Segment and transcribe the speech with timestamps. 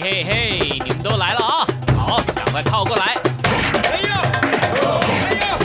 [0.00, 1.66] 嘿嘿，你们都来了啊！
[1.98, 3.16] 好，赶快靠过来。
[3.82, 4.22] 哎呀！
[5.26, 5.58] 哎呀！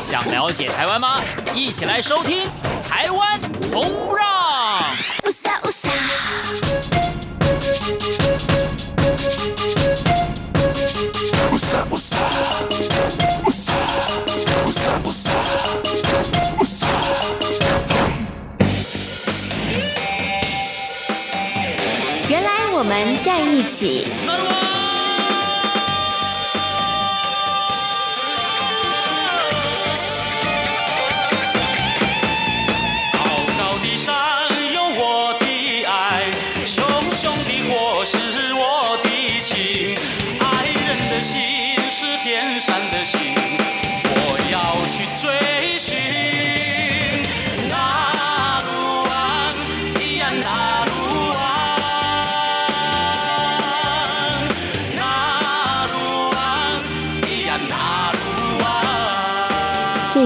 [0.00, 1.22] 想了解台湾吗？
[1.54, 2.44] 一起来收听
[2.88, 3.40] 《台湾
[3.72, 4.26] 红不让》。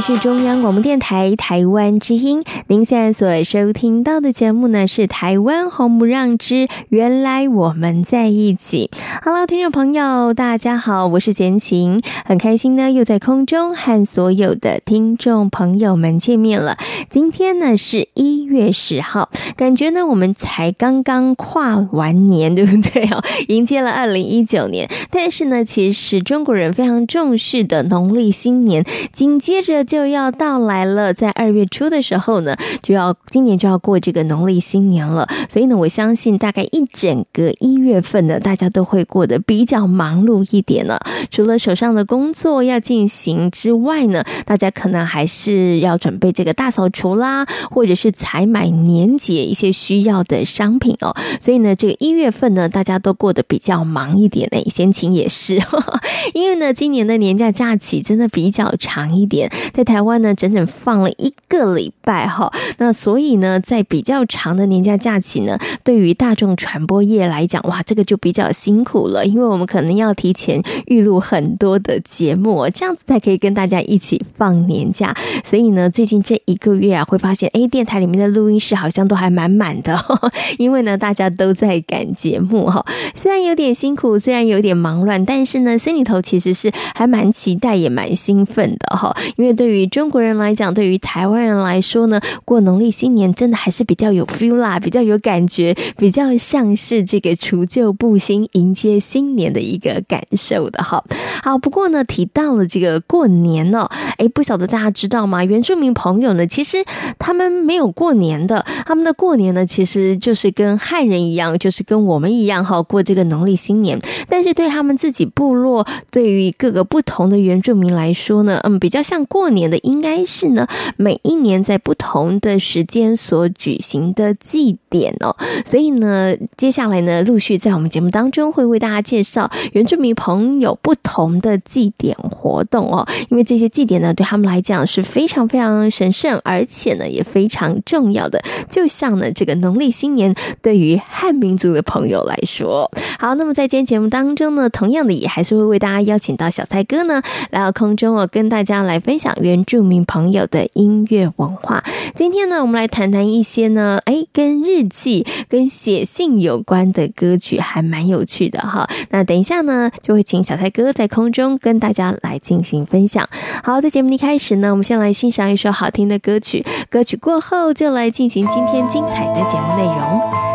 [0.06, 8.90] 是中央广播电台台湾之音，您现在所收听到的节目呢，是《台湾红不让之原来我们在一起》。
[9.22, 16.76] Hello，听众朋友，大家好，我是贤琴，很开心呢，又在空中和所有的听众朋友们见面了。
[17.08, 23.22] 今天呢是一月十号，感觉呢我们才刚刚跨完年，对不对哦？
[23.48, 29.84] 迎接了二零一九年，但是呢，其实中国人非常重视的农历新年，紧接着。
[29.84, 41.00] 就要到来了，在二月初的时候呢，就要今年就要过这个农历新年了，所以呢，我相信大概一整个一月份呢，大家都会过得比较忙碌一点了。
[41.30, 51.14] 除了手上的工作要进行之外呢，大家可能还是要准备这个大扫除啦，或者是采买年节一些需要的商品哦。
[51.40, 55.60] 所以呢，这个一月份呢，大家都过得比较忙一点诶，闲情也是，
[56.34, 59.50] 因为呢，今年的年假假期真的比较长一点。
[59.72, 62.43] 在台湾呢，整整放了一个礼拜哈，
[62.78, 75.14] 那所以呢，在比较长的年假假期呢，对于大众传播业来讲，哇，这个就比较辛苦了，因为我们可能要提前预录很多的节目，这样子才可以跟大家一起放年假。
[75.42, 79.98] 所以呢，最近这一个月啊，会发现，哎，电台里面的录音室好像都还满满的，
[80.58, 82.84] 因为呢，大家都在赶节目哈。
[83.14, 89.54] 虽然有点辛苦，虽然有点忙乱，但是呢，心里头其实是还蛮期待，也蛮兴奋的哈，因为。
[89.54, 101.04] 对于中国人来讲，对于台湾人来说呢，过农历新年真的还是比较有 feel 啦，比较有感觉，比较像是这个除旧布新、迎接新年的一个感受的哈。
[101.42, 105.44] 好，不过呢，提到了这个过年呢、哦，哎，不晓得大家知道吗？
[105.44, 106.84] 原住民朋友呢，其实
[107.18, 114.00] 他们没有过年的，他们的过年呢，其实就是跟汉人一样，就是跟我们一样哈，过这个农历新年。
[114.28, 125.36] 但是对他们自己部落，对于各个不同的原住民来说呢，嗯，比较像过年的应该是呢，每一年在不同同的时间所举行的祭典哦。
[125.66, 133.06] 所以呢，接下来呢，陆续在我们节目当中会为大家介绍原住民朋友不同的祭典活动哦。
[133.30, 138.42] 因为这些祭典呢，对他们来讲是非常非常神圣，而且呢也非常重要的。
[138.68, 149.34] 就像呢这个农历新年对于汉民族的朋友来说，好，那么在今天节目当中呢，同样的也还是会为大家邀请到小蔡哥呢来到空中哦，跟大家来分享。
[149.40, 151.82] 原住民朋友的音乐文化，
[152.14, 158.88] 今天呢，我们来谈谈一些呢，哎，跟日记、跟写信有关的歌曲，还蛮有趣的哈。
[159.10, 163.28] 那等一下呢，就会请小蔡哥在空中跟大家来进行分享。
[163.64, 170.53] 好，在节目一开始呢，我们先来欣赏一首好听的歌曲，歌曲过后就来进行今天精彩的节目内容。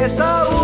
[0.00, 0.59] Esaú.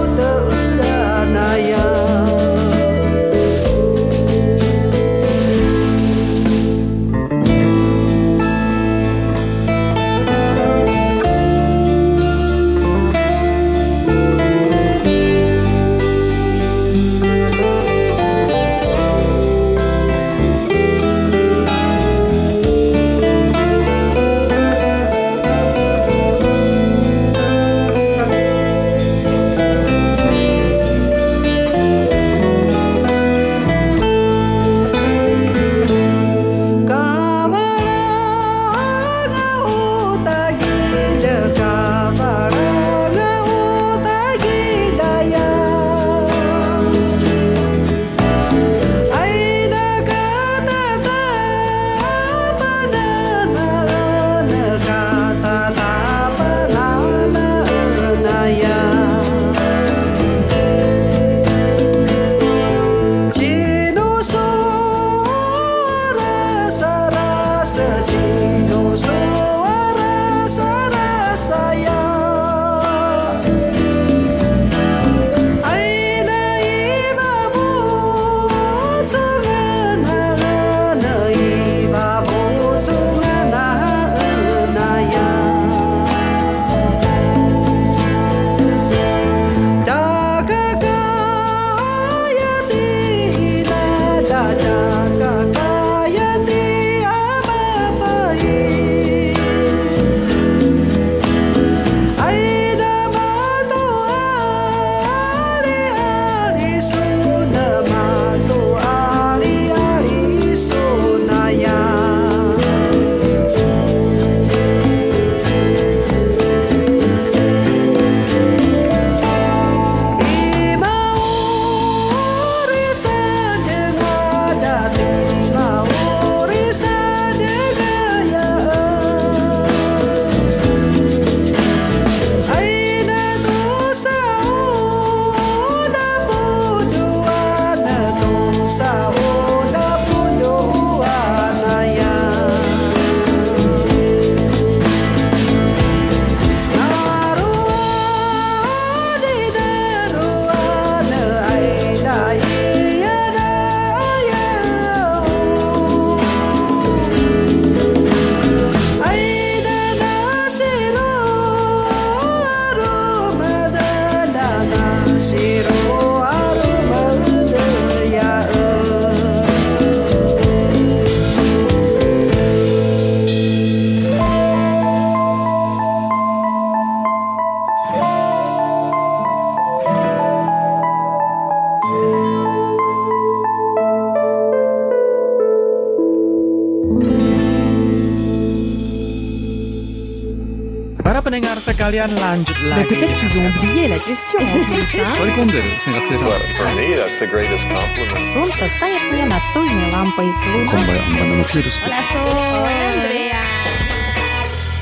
[191.86, 192.89] sekalian lanjut lagi.
[192.89, 194.98] Peut-être qu'ils ont oublié la question en plus.
[194.98, 196.25] Школькундер, 생각해서.
[196.25, 198.25] Well, for me, that's the greatest compliment.
[198.33, 200.25] Солнце стоит мне настольной лампой.
[200.41, 200.81] 今晩
[201.19, 201.77] 我们的 Fierce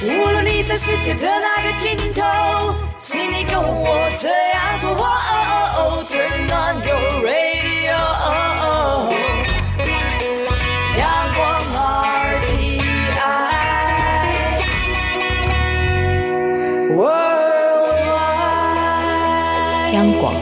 [0.02, 2.24] 无论你在世界的哪个尽头，
[2.98, 4.96] 请你跟我这样做。
[6.10, 7.53] Turn on your radio。
[19.95, 20.35] 央广，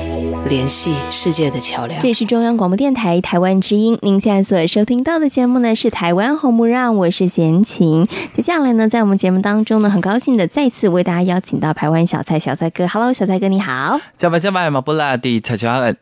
[0.49, 2.01] 联系世界的桥梁。
[2.01, 8.07] 这里是中央广播电台台湾之音，您现在所收听到的节目呢是《台湾红不让》，我是贤琴。
[8.33, 12.87] 接下来呢，在我们节目当中呢，很高兴的再次为大家邀请到台湾小蔡小蔡哥。
[12.87, 14.01] Hello，小蔡哥你好。
[14.17, 15.17] 加巴加巴马布拉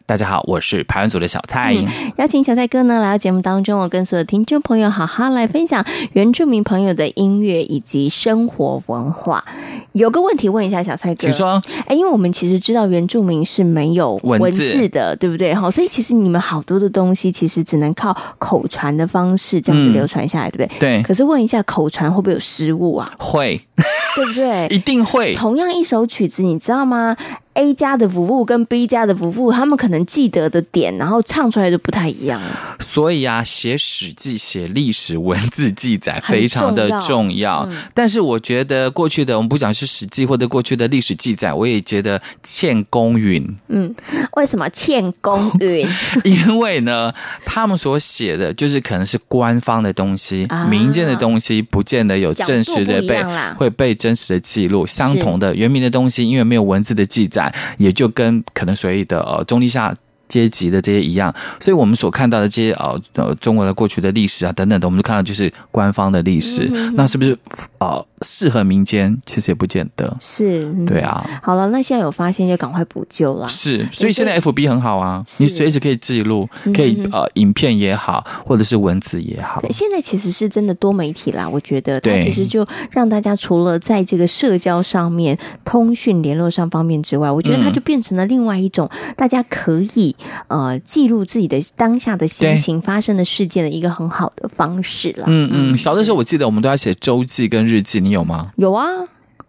[0.06, 1.74] 大家好，我是排湾组的小蔡。
[1.74, 1.86] 嗯，
[2.16, 9.44] 邀请小蔡哥呢来到节目当中，我跟所有听众朋友好好来分享原住民朋友的音乐以及生活文化。
[9.92, 11.60] 有个问题问一下小蔡哥，请说。
[11.86, 15.54] 哎，因为我们其实知道原住民是没有文字的，对不对？
[15.54, 20.78] 好，所以其实你们好多的东西其实只能靠口传的方式这样子流传下来，嗯、对不对？
[20.78, 21.02] 对。
[21.02, 23.10] 可是问一下，口传会不会有失误啊？
[23.18, 23.60] 会，
[24.16, 24.66] 对不对？
[24.70, 25.34] 一定会。
[25.34, 27.16] 同样一首曲子，你知道吗
[27.60, 32.40] ？A 家的服务跟 B 家的服务，他们可能记得的点，然后唱出来就不太一样。
[32.78, 37.66] 所以啊，写史记、写历史文字记载非常的重要。
[37.70, 43.46] 嗯、但是我觉得过去的，我们不讲是史记或者过去的历史记载，我也觉得欠公允。
[43.68, 43.94] 嗯，
[44.36, 45.86] 为什么欠公允？
[46.24, 47.12] 因为呢，
[47.44, 53.22] 他们所写的就是可能是官方的东西，啊、民间的东西不见得有真实的被
[53.58, 54.86] 会被真实的记录。
[54.86, 57.49] 相同的原名的东西，因为没有文字的记载。
[57.78, 59.94] 也就跟可能所谓的呃中立下
[60.30, 67.36] 阶级的这些一样，所以我们所看到的这些呃呃中国的过去的历史啊等等的，我们就看到就是官方的历史，嗯、那是不是
[67.80, 68.06] 呃？
[68.22, 70.14] 适合民间，其实也不见得。
[70.20, 71.24] 是，对啊。
[71.42, 73.48] 好了，那现在有发现就赶快补救了。
[73.48, 79.62] 是，所以现在 FB 很好啊，你随时可以记录，可以呃，影片也好，或者是文字也好。
[79.62, 90.14] 对，现在其实是真的多媒体啦，我觉得它其实就让大家除了在这个社交上面、通讯联络上方面之外，我觉得它就变成了另外一种大家可以
[90.48, 95.24] 呃记录自己的当下的心情、发生的事件的一个很好的方式了。
[95.28, 98.00] 嗯嗯，小的时候我记得我们都要写周记跟日记。
[98.00, 98.52] 你有吗？
[98.56, 98.86] 有啊，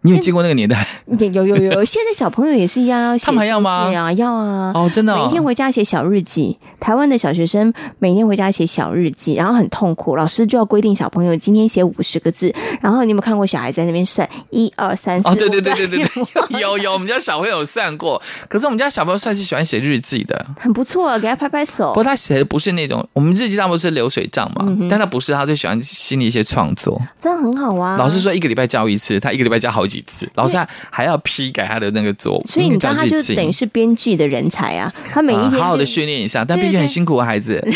[0.02, 0.86] 你有经过那个年代？
[1.32, 3.90] 有有有，现在小朋友也是一样，他们还要吗？
[3.92, 4.72] 要啊，要啊。
[4.74, 6.58] 哦，真的、哦，每天回家写小日记。
[6.80, 12.52] 台湾的小学生每天回家写小日记，然后很痛苦，老师就要规定小朋友今天写五十个字。
[12.80, 15.28] 然后你有没有看过小孩在那边算一二三四？
[15.28, 18.20] 哦，对对对对对，有有，我们家小朋友算过。
[18.48, 21.88] 可是我们家小朋友算是喜欢写日记的，很不错，给他拍拍手。
[21.90, 24.66] 不过他写的不是那种，我们日记上不是流水账嘛？
[24.90, 27.96] 但他不是，他最喜欢心里一些创作，这样很好啊。
[27.96, 32.46] 老师说一个礼拜教一次，他一个礼拜教好几几次，老师还还要批改他的那个作文。
[32.46, 34.92] 所以你知道，他就等于是编剧的人才啊。
[35.10, 37.62] 他每一天、啊、好好的训练一下，但毕竟很辛苦啊，孩子。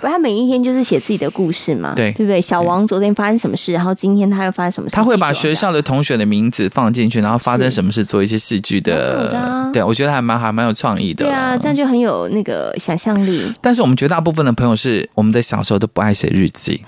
[0.00, 2.40] 不，他每一天就是写自己的故事嘛，对对不对？
[2.40, 4.94] 小王昨天发生什么事，然后今天他又发生什么事？
[4.94, 9.28] 他会把学校的同学的名字放进去，然后发生什么事，做一些戏剧的。
[9.28, 11.24] 的对，我觉得还蛮还蛮有创意的。
[11.24, 13.52] 对啊，这样就很有那个想象力。
[13.60, 16.84] 但是我们绝大部分的朋友是我们的小时候都不爱写日记，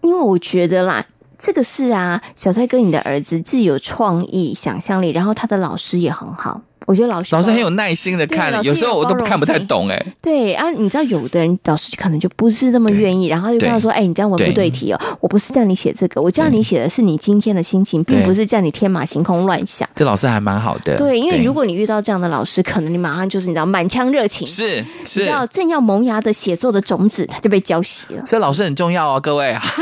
[0.00, 1.04] 因为我觉得啦，
[1.42, 6.60] 这个是啊，小蔡哥你的儿子自己有创意、想象力，然后他的老师也很好。
[6.86, 10.06] 我觉得老师老师很有耐心的看，有时候我都看不太懂哎。
[10.20, 20.96] 对啊，你知道有的人老师可能就不是那么愿意，然后就跟他说：“哎，你这样文不对题哦，我不是叫你写这个，我叫你写的是你今天的心情，并不是叫你天马行空乱想。”这老师还蛮好的。
[20.96, 28.24] 对，因为如果你遇到这样的老师，可能你马上就是你知道满腔热情，是是，你知道正要萌芽的写作的种子，他就被浇熄了。
[28.26, 29.62] 所以老师很重要哦，各位啊。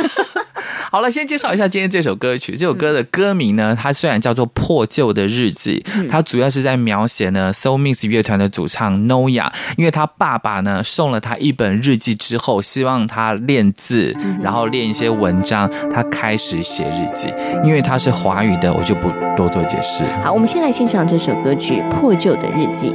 [0.90, 2.56] 好了，先介绍一下今天这首歌曲。
[2.56, 17.32] 这首歌的歌名呢，它虽然叫做《破旧的日记》，它主要是在描写呢，So Mix 乐团的主唱 Noya，因为他爸爸呢送了他一本日记之后，希望他练字，然后练一些文章，他开始写日记。
[17.62, 20.04] 因为他是华语的，我就不多做解释。
[20.22, 22.90] 好，我们先来欣赏这首歌曲《破旧的日记》。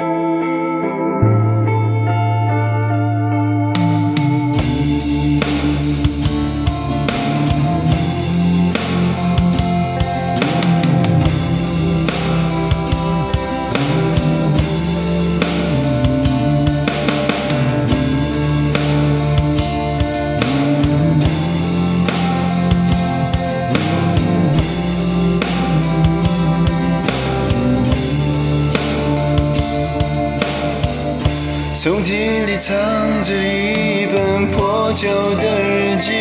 [35.06, 36.14] 旧的日记，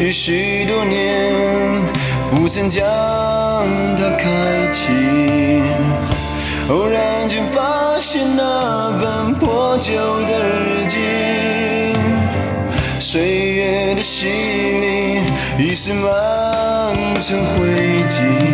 [0.00, 1.32] 已许多年
[2.34, 2.84] 不曾将
[3.96, 4.28] 它开
[4.72, 4.90] 启，
[6.68, 9.92] 偶然间发现那本破旧
[10.26, 10.98] 的日记，
[12.98, 13.22] 岁
[13.52, 15.20] 月的洗礼
[15.58, 16.02] 已是满
[17.22, 17.68] 城灰
[18.10, 18.47] 烬。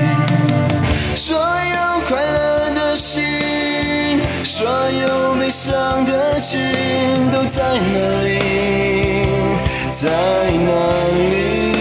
[4.64, 6.59] 所有悲伤的情
[7.30, 8.38] 都在哪里？
[9.90, 10.71] 在哪
[11.21, 11.75] 里？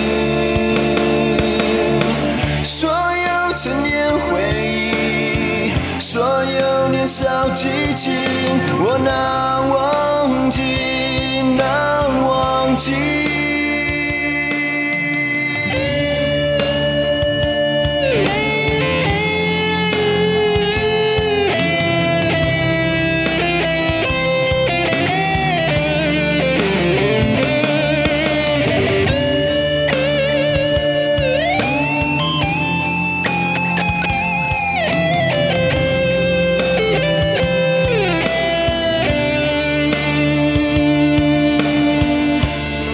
[2.65, 8.11] 所有陈年回忆，所有年少激情，
[8.77, 10.61] 我难忘记，
[11.55, 13.12] 难忘记。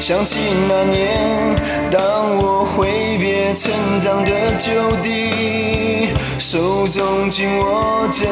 [0.10, 1.56] 想起那年，
[1.92, 8.26] 当我挥别成长的旧地，手中紧握着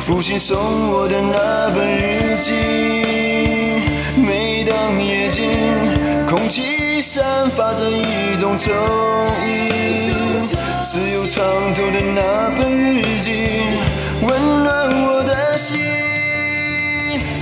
[0.00, 0.58] 父亲送
[0.90, 2.50] 我的那本日记。
[4.26, 5.46] 每当夜静，
[6.26, 8.72] 空气散发着一种愁
[9.46, 10.10] 意，
[10.90, 13.60] 只有床头的那本日记
[14.26, 15.78] 温暖我的心。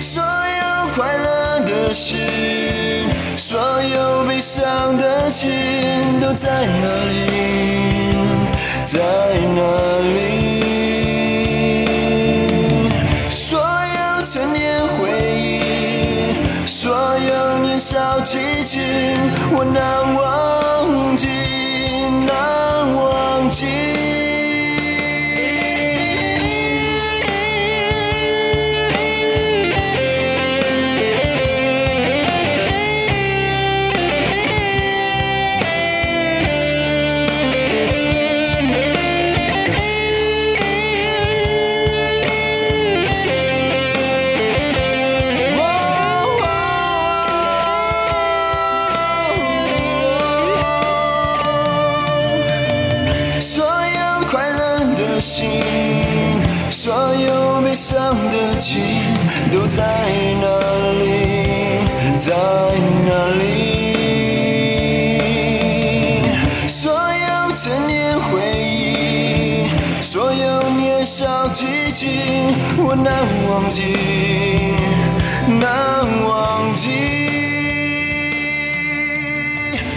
[0.03, 1.42] 所有快乐
[1.73, 2.19] 的心。
[3.37, 5.51] 所有悲伤的情
[6.21, 7.15] 都在哪里？
[8.85, 8.99] 在
[9.55, 9.61] 哪
[10.15, 10.21] 里？
[13.31, 18.81] 所有陈年回忆，所有年少激情，
[19.57, 21.27] 我难忘记，
[59.75, 59.81] 在
[60.43, 60.47] 哪
[61.01, 61.07] 里？
[62.19, 62.31] 在
[63.07, 63.11] 哪
[63.41, 63.43] 里？
[66.69, 69.71] 所有陈年回忆，
[70.03, 72.09] 所有年少激情，
[72.77, 73.15] 我难
[73.49, 73.97] 忘记，
[75.59, 75.65] 难
[76.29, 76.91] 忘记。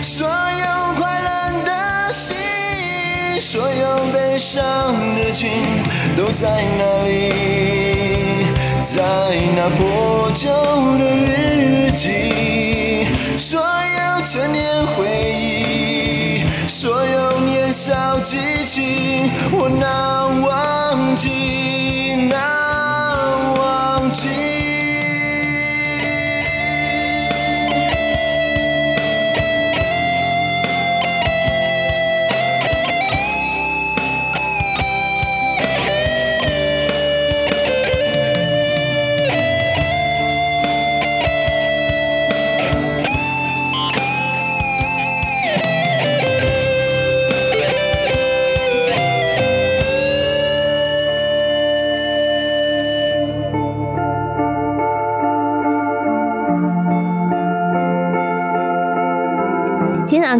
[0.02, 1.30] 所有快乐
[1.66, 1.70] 的
[2.14, 2.34] 心，
[3.42, 4.56] 所有悲伤
[5.18, 5.50] 的情，
[6.16, 7.95] 都在哪里？
[8.96, 9.02] 在
[9.58, 10.50] 那破旧
[10.98, 13.06] 的日记。
[13.38, 21.30] 所有陈年回忆，所有年少激情，我难忘记，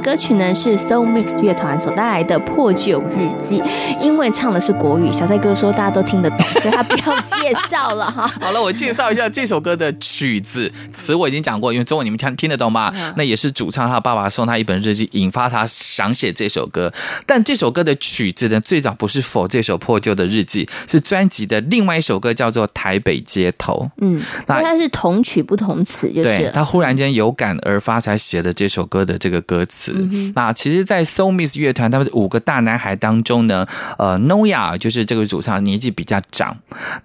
[0.06, 3.60] 歌曲呢是 Soul Mix 乐团所带来的《破旧日记》，
[4.00, 8.30] 因为唱的是国语，小蔡哥说大家都听得懂， 所以他不要介绍了哈。
[8.40, 12.94] 好了，我介绍一下这首歌的曲子词，我已经讲过，因为中文你们听听得懂吗？
[13.18, 16.94] 那也是主唱他爸爸送他一本日记，引发他想写这首歌。
[17.26, 23.90] 但这首歌的曲子呢，最早不是 for 这首破旧的日记，是专辑的另外一首歌，叫做《台北街头》。
[24.02, 29.56] 嗯，那它是同曲不同词，就是对他忽然间有感而发才写的这首歌的这个歌。
[29.56, 29.94] 歌词，
[30.34, 33.66] 那其实，在 Soul Miss 乐团，他们五个大男孩当中呢，
[33.98, 36.58] 呃，Noya 就是这个主唱，年纪比较长。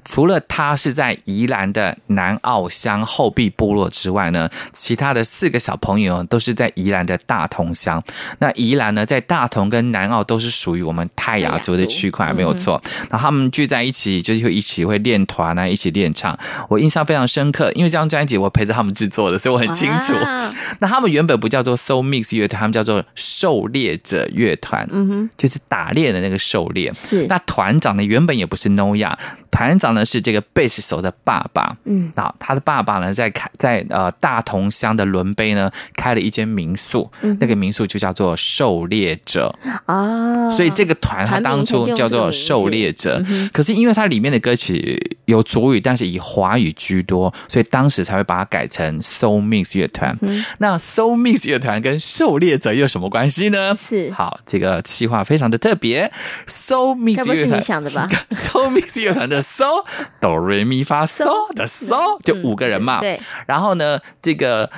[0.04, 8.02] 除了他是在宜兰的南澳乡后壁部落之外呢，其他的四个小朋友都是在宜兰的大同乡。
[8.38, 12.80] 那宜兰呢，在大同跟南澳都是属于我们泰雅族的区块，没有错。
[13.10, 16.38] 然后他们聚在一起，就是会一起会练团啊，一起练唱。
[16.68, 20.14] 我印象非常深刻，因为这张专辑我陪着他们制作的，所以我很清楚。
[20.80, 22.30] 那他们原本不叫做 Soul Mix。
[22.30, 26.92] 乐团他们叫做狩猎者乐团，嗯哼，就是打猎的那个狩猎。
[27.00, 29.12] 是那团长呢，原本也不是 Noya，
[29.50, 31.76] 团长呢是这个贝斯手的爸爸。
[31.84, 39.54] 嗯，那他的爸爸呢，在开在呃大同乡的仑背呢开了一间民宿，嗯、那个民宿就叫做狩猎者
[39.86, 40.48] 啊。
[40.50, 50.16] 所以这个团他当初叫做狩猎者，嗯、可是因为它里面的歌曲有主语，但是以华语居多，所以当时才会把它改成 Soul Mix 乐团。
[50.22, 53.74] 嗯、那 Soul Mix 乐团跟狩猎者又有什么关系呢？
[53.76, 56.10] 是好，这个企划非常的特别。
[56.46, 58.06] Soul Mix 乐团，是你想的吧？
[58.30, 59.84] Soul Mix 乐团的 Soul
[60.20, 63.00] 哆瑞咪发 Soul 的 Soul 就五个人嘛。
[63.00, 63.20] 对。
[63.46, 64.70] 然后呢，这个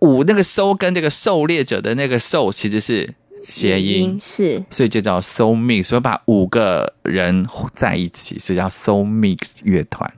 [0.00, 10.10] 五那个 Soul 跟这个狩猎者的那个 Soul 其实是谐音，是，所以就叫 Soul Mix，所以把五个人在一起，所以叫 Soul Mix 乐团。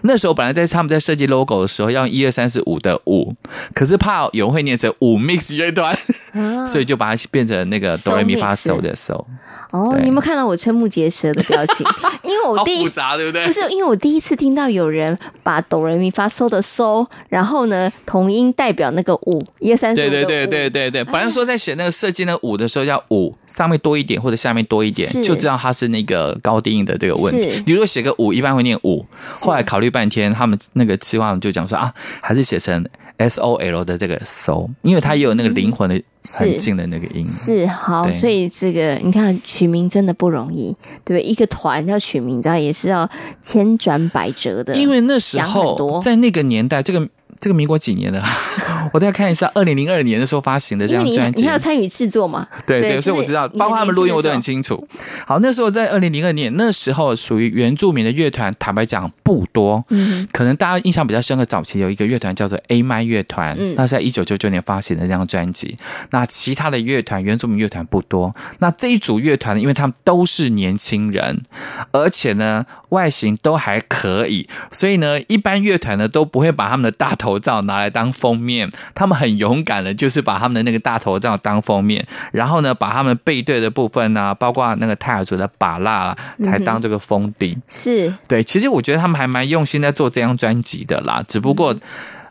[0.00, 3.32] 那时候本来在他们在设计 logo 的时候要用一二三四五的五，
[3.74, 5.96] 可是怕有人会念成五 mix 乐团，
[6.32, 9.24] 啊、 所以就把它变成那个哆来咪发嗦的嗦。
[9.70, 11.86] 哦，你有没有看到我瞠目结舌的表情？
[12.24, 13.46] 因为我第一复杂对不对？
[13.46, 19.96] 不是，因为我第一次听到有人把哆来咪发嗦的嗦，然后呢同音代表那个五一二三四。
[20.02, 27.62] 对对对对对对，本来说在写那个设计那个五的时候要五上面多一点或者下面多一点，就知道它是那个高低音的这个问题。
[27.66, 29.04] 你如果写个五，一般会念五。
[29.32, 32.84] 后来考虑半天，他们那个企划就讲说啊，还是写成
[33.16, 36.02] S O L 的这个 soul，因为它也有那个灵魂的
[36.38, 37.26] 很近的那个音。
[37.26, 43.08] 是，是好，所以这个你看取名真的不容易，对，一个团要取名，知道也是要
[43.40, 44.74] 千转百折的。
[44.74, 47.08] 因为那时候在那个年代，这个。
[47.42, 48.22] 这个民国几年的？
[48.94, 51.42] 我再看一下，二零零二年的时候发行的这张专辑。
[51.42, 52.46] 你还有参与制作吗？
[52.64, 54.86] 对对，所以我知道，包括他们录音我都很清楚。
[55.26, 59.84] 好，那时候在二零零二年，那时候属于原住民的乐团，坦白讲不多。
[59.88, 65.76] 嗯，可能大家印象比较深刻，早期有一个乐团叫做 A 麦乐团，那是在一九九九年发行的这张专辑。
[66.10, 68.32] 那其他的乐团，原住民乐团不多。
[68.60, 71.42] 那这一组乐团呢，因为他们都是年轻人，
[71.90, 77.31] 而且呢外形都还可以，所以呢一般乐团呢都不会把他们的大头。
[77.32, 86.14] 头照拿来当封面，他们很勇敢的，就是把他们的那个大头照当封面，然后呢，把他们背对的部分呢、啊，包括那个泰尔族的巴拉，
[86.44, 87.56] 才当这个封底。
[87.68, 91.74] 是对，其实我觉得他们还蛮用心在做这张专辑的啦，只不过。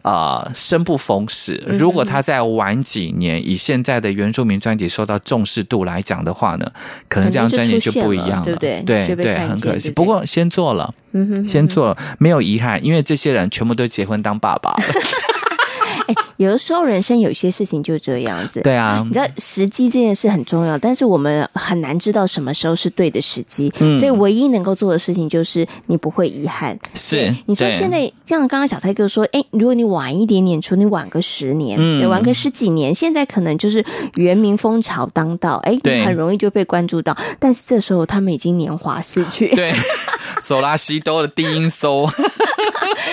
[0.04, 1.64] 呃生不逢时。
[1.68, 6.72] 如果他再晚几年，以现在的原住民专辑受到重视度来讲的话呢，
[7.08, 8.82] 可能这张专辑就不一样了，对不对？
[8.86, 9.92] 对对，很可惜。
[9.92, 10.94] 不过先做了，
[11.44, 14.78] 先做了，没有遗憾，因为这些人全部都结婚当爸爸了。
[16.38, 18.62] 有的时候，人生有些事情就这样子。
[18.62, 23.72] 对啊，你知道时机这件事很重要，但是我们很难知道什么时候是对的时机。
[23.80, 26.78] 嗯，所以唯一能够做的事情就是你不会遗憾。
[26.94, 33.84] 是，你说现在像刚刚小泰哥说，哎，如果你晚一点点出，你晚个十年，嗯，晚个十几年，现在可能就是
[34.16, 37.16] 元明风潮当道，哎，很容易就被关注到。
[37.40, 39.54] 但是这时候他们已经年华逝去。
[39.56, 39.74] 对，
[40.42, 42.08] 索拉西多的低音搜。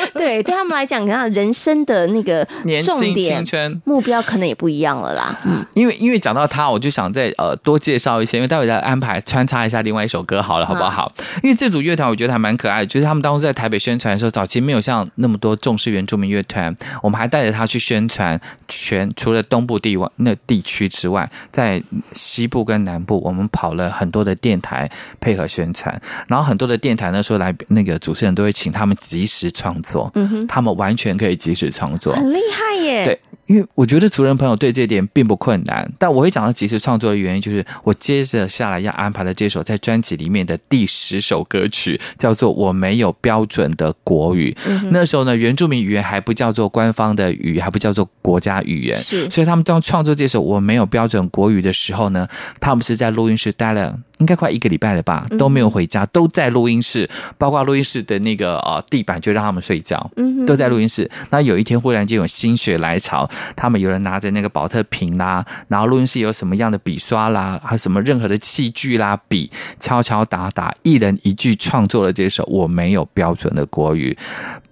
[0.14, 2.44] 对，对他们来讲，可能人生的那个
[2.82, 5.38] 重点年轻青春目标可能也不一样了啦。
[5.44, 11.12] 嗯，因为因为讲到他，我就想再呃多介绍一些，因为待会再安排穿插一下另外一首歌好了，好不好？
[11.18, 21.82] 嗯、因为这组乐团我觉得还蛮可爱的，就是他们当初在台北宣传的时候，早期没有像那么多重视原住民乐团，我们还带着他去宣传全除了东部地外那地区之外，在
[22.12, 29.87] 西部跟南部，我们跑了很多的电台配合宣传，然后很多的电台那时候来那个主持人都会请他们及时创作。
[30.14, 33.04] 嗯哼，他们完全可以即时创作，很厉害耶。
[33.04, 35.90] 对，因为我觉得族人朋友对这点并不困难。
[35.98, 44.54] 但我会讲到即时创作的原因，就是我接着下来要安排的这首在专辑里面的第十首歌曲，叫做《我没有标准的国语》。
[44.68, 44.90] 嗯。
[44.90, 49.28] 那时候呢，原住民语言还不叫做官方的语言，还不叫做国家语言，是。
[49.30, 52.28] 所以他们当创作这首《我没有标准国语》的时候呢，
[52.60, 53.98] 他们是在录音室待了。
[54.18, 60.10] 应该快一个礼拜了吧，都没有回家，都在录音室，包括录音室的那个呃地板就让他们睡觉，
[60.46, 61.08] 都在录音室。
[61.30, 74.16] 那有一天忽然间有心血来潮，他们有人拿着那个宝特瓶啦，然后录音室有什么样的笔刷啦，还有什么任何的器具啦，笔敲敲打打，一人一句创作了这首我没有标准的国语，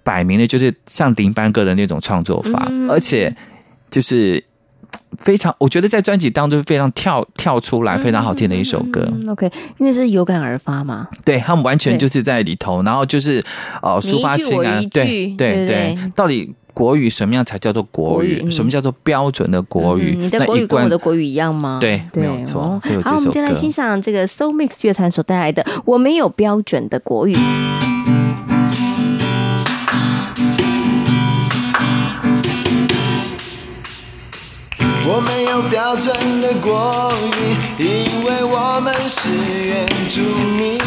[0.03, 3.33] 摆明了就是像林班哥的那种创作法，而且
[3.89, 4.43] 就是。
[5.17, 9.07] 非常，我觉得在专辑当中非常跳跳出来，非常好听的一首歌。
[9.27, 11.07] OK，因为是有感而发嘛。
[11.23, 13.43] 对，他们完全就是在里头，然后就是
[13.81, 14.79] 呃抒发情感。
[14.89, 18.51] 对对对，对，到底国语什么样才叫做国语？
[18.51, 20.15] 什么叫做标准的国语？
[20.19, 21.77] 嗯、你的国语跟我的国语一样吗？
[21.81, 22.79] 对，对没有错。
[23.03, 27.33] 好，我们就来欣赏这个 Soul Mix 乐团所带来的《我没有标准的国语》。
[35.09, 39.29] 我没有标准的国语，因为我们是
[39.65, 40.19] 原住
[40.57, 40.77] 民。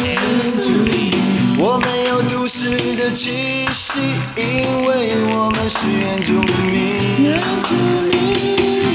[1.57, 3.99] 我没有都市的气息，
[4.35, 6.33] 因为我们是原住
[6.69, 7.33] 民。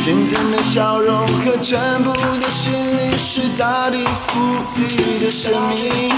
[0.06, 4.40] 天真的笑容和全部的心灵，是大地赋
[4.76, 6.14] 予的生命。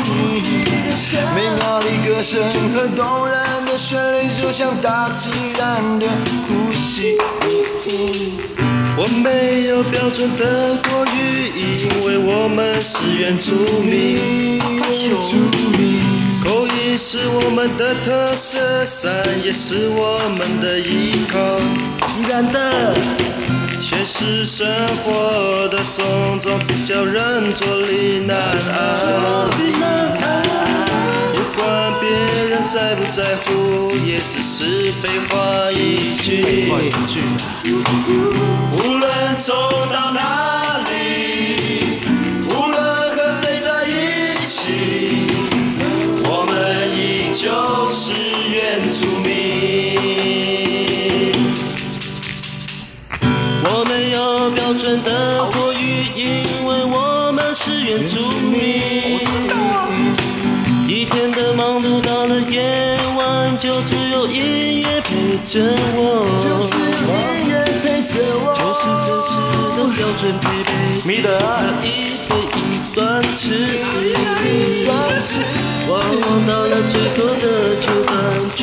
[1.35, 2.39] 美妙的歌声
[2.75, 6.07] 和动人的旋律，就像大自然的
[6.47, 7.17] 呼吸。
[8.99, 14.59] 我没有标准的国语，因为我们是原住民。
[16.45, 21.39] 口音是我们的特色，山也是我们的依靠。
[22.29, 22.95] 然的，
[23.81, 24.67] 现实生
[24.99, 29.49] 活的种种，只叫人坐立难安。
[31.33, 32.09] 不管别
[32.49, 36.73] 人在不在乎，也只是废话一句。
[38.73, 39.09] 无论
[39.41, 39.55] 走
[39.93, 42.01] 到哪里，
[42.51, 42.77] 无论
[43.17, 43.91] 和谁在一
[44.45, 44.59] 起，
[46.25, 46.53] 我们
[46.95, 47.47] 依旧
[47.89, 48.18] 是
[54.69, 59.17] 标准的国语，因为我们是原住民。
[60.87, 66.21] 一天的忙碌到了夜晚，就只有音乐陪着我。
[66.45, 68.13] 就只有音乐陪着
[68.45, 68.53] 我。
[68.53, 69.33] 就是这次
[69.73, 70.71] 的标准配备，
[71.09, 71.27] 米德
[71.83, 72.61] 一杯一
[72.95, 73.41] 段词。
[75.89, 77.45] 往往到了最后的
[77.81, 78.13] 阶段，
[78.55, 78.61] 却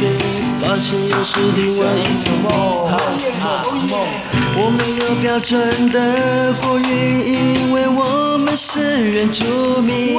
[0.62, 2.46] 发现又是另外一场梦。
[4.58, 5.60] 我没有标准
[5.91, 6.82] 的国语，
[7.26, 9.44] 因为我们是原住
[9.82, 10.15] 民。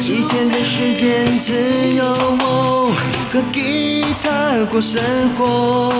[0.00, 2.92] 一天的时间只有我
[3.32, 5.02] 和吉他过生
[5.36, 5.92] 活，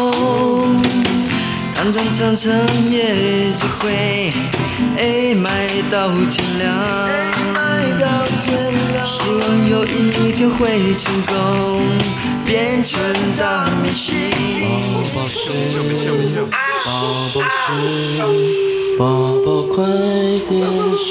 [1.74, 2.50] 单单唱唱
[2.88, 4.32] 也只会
[4.96, 6.62] 哎卖到天亮。
[9.24, 11.80] 希望有一天会成功，
[12.44, 13.00] 变成
[13.38, 14.14] 大明星。
[15.14, 15.40] 宝宝睡，
[16.84, 16.86] 宝
[17.32, 17.66] 宝睡，
[18.98, 19.02] 宝
[19.42, 19.76] 宝快
[20.46, 20.52] 点
[20.98, 21.08] 睡。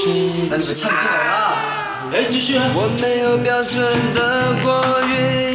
[0.47, 0.93] 那你们唱起来
[1.25, 1.33] 了。
[2.75, 3.73] 我没有标准
[4.13, 4.19] 的
[4.61, 4.67] 国
[5.07, 5.11] 语，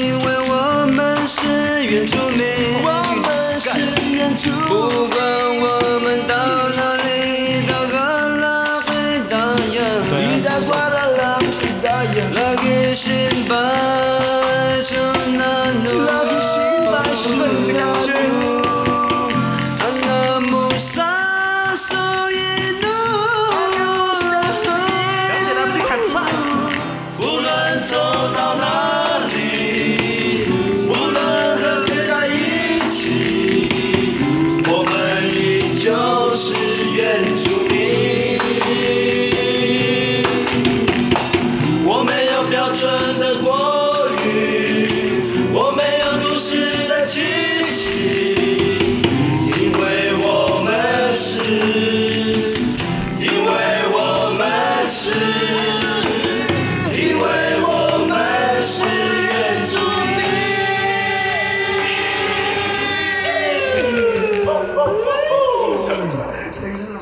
[0.09, 0.53] 因为我
[0.90, 1.37] 们是
[1.85, 2.42] 原住民。
[2.83, 2.87] 我
[3.23, 3.25] 们
[3.61, 3.66] 是
[4.16, 4.51] 原住
[5.14, 5.28] 民。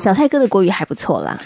[0.07, 1.37] 小蔡哥的国语还不错啦，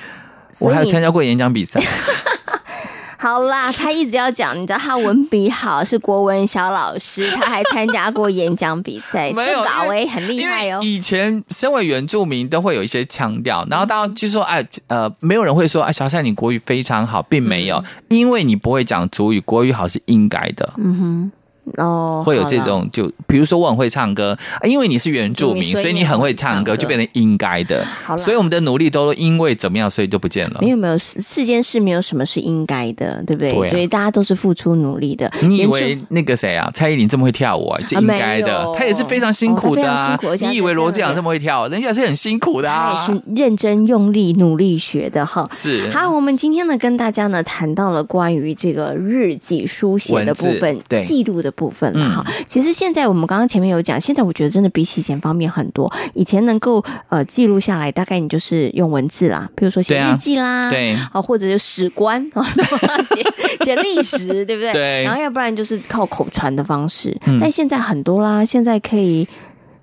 [0.59, 1.81] 我还有参加过演讲比赛。
[3.17, 10.77] 好啦，他一直要讲，你知道他文笔好，是国文小老师，他还参加过演讲比赛， 没有，这稿哎很厉害哦。
[10.83, 20.71] 以前身为原住民都会有一些腔调，然后当然就说哎呃，没有人会说哎，小蔡你国语非常好，并没有，嗯、因为你不会讲族语，国语好是应该的。
[20.77, 21.31] 嗯哼。
[21.77, 27.85] 哦，会有这种，就比如说我很会唱歌，因为你是原住民，所以你很会唱歌，就变成应该的。
[28.03, 30.57] 好了，所以我们的努力都因为怎么样，所以就不见了。
[30.61, 33.69] 没有没有，世间是没有什么是应该的，对不对？
[33.69, 35.31] 所以大家都是付出努力的。
[35.41, 38.67] 你以为那个谁啊，蔡依林这么会跳舞啊，就应该的？
[38.75, 40.19] 她也是非常辛苦的啊。
[40.39, 45.47] 你以为罗志祥这么会跳，人家是很辛苦的啊，也是认真用力努力学的哈。
[45.51, 45.89] 是。
[45.91, 52.25] 好，我们今天呢跟大家呢谈到了关于这个日记书写的部分，对，记录的部分了哈。
[52.45, 55.91] 其实现在我们刚刚前面有讲，现在我觉得真的比起以前方便很多。
[56.13, 62.43] 以前能够呃记录下来，大概你就是用文字啦，比如说写日记啦，对啊，或者就史官啊，
[63.03, 63.23] 写
[63.63, 64.73] 写历史，对不对？
[64.73, 65.03] 对。
[65.03, 69.27] 然后要不然就是靠口传的方式，嗯、但现在很多啦，现在可以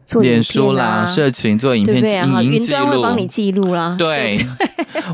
[0.09, 2.45] 做脸书啦，社群做影片，对不对？
[2.47, 4.39] 云端会帮你记录啦，对。
[4.39, 4.47] 对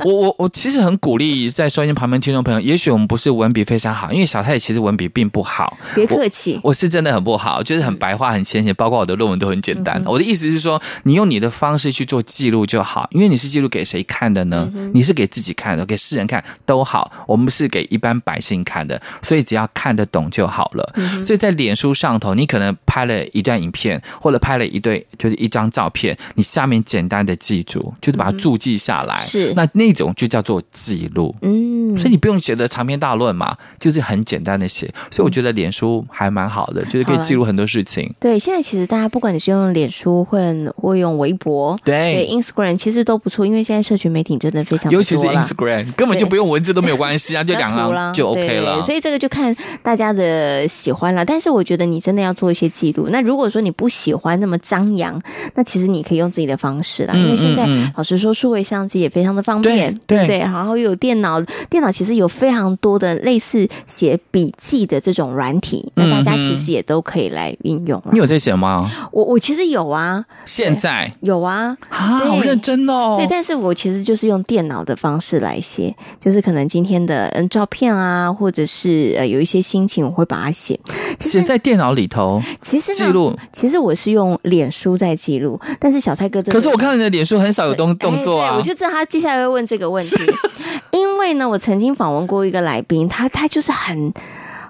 [0.04, 5.76] 我我我其实很鼓励在收音旁边听众朋友，也许我们不是文笔非常好，因为小蔡其实文笔并不好。
[5.94, 10.00] 别客气我，我是真的很不好，就是很白话、很浅显，包括我的论文都很简单。
[10.00, 14.70] 嗯、我的意思是说，你用你的方式去做记录就好，因为你是记录给谁看的呢？
[14.74, 17.10] 嗯、你是给自己看的，给世人看都好。
[17.26, 20.92] 我们是给一般百姓看的，所以只要看得懂就好了。
[20.96, 29.14] 嗯、所以在脸书上头，你可能拍了一段影片，或者拍了一对，就是一张照片，你下面简单的记住，就是把它注记下来。
[29.14, 31.34] 嗯、是那那种就叫做记录。
[31.40, 34.92] 嗯，所以你不用写的长篇大论嘛，就是很简单的写。
[35.10, 38.12] 所以我觉得脸书还蛮好的，就是可以记录很多事情。
[38.20, 40.38] 对，现在其实大家不管你是用脸书，或
[40.76, 48.82] 或用微博，对，对，Instagram 其实都不错，因为现在社群媒体真的非常，尤其是 Instagram 根本就不用文字都没有关系啊，就两张就 OK 了。
[48.82, 51.24] 所以这个就看大家的喜欢了。
[51.24, 53.08] 但是我觉得你真的要做一些记录。
[53.10, 55.20] 那如果说你不喜欢那么张扬，
[55.54, 57.14] 那其实你可以用自己的方式啦。
[57.14, 57.64] 因为现在
[57.96, 68.02] 老实说，数位相机也非常的方便，对对，然后又有电脑，电脑其实有非常多的类似写笔记的这种软体，那大家其实也都可以来运用。
[68.10, 68.90] 你有在写吗？
[69.12, 73.14] 我我其实有啊，现在有啊，啊，好认真哦。
[73.16, 80.78] 对，但是我其实就是用电脑的方式来写，就是可能今天的嗯照片啊，或者是呃有一些心情，我会把它写
[81.20, 82.42] 写在电脑里头。
[82.60, 90.16] 其实记录，其实我是用脸书在记录，但是小蔡哥，可是我看你的脸书很少有动动作啊，我就知道他接下来会问这个问题。
[90.92, 94.12] 因为呢，我曾经访问过一个来宾，他他就是很。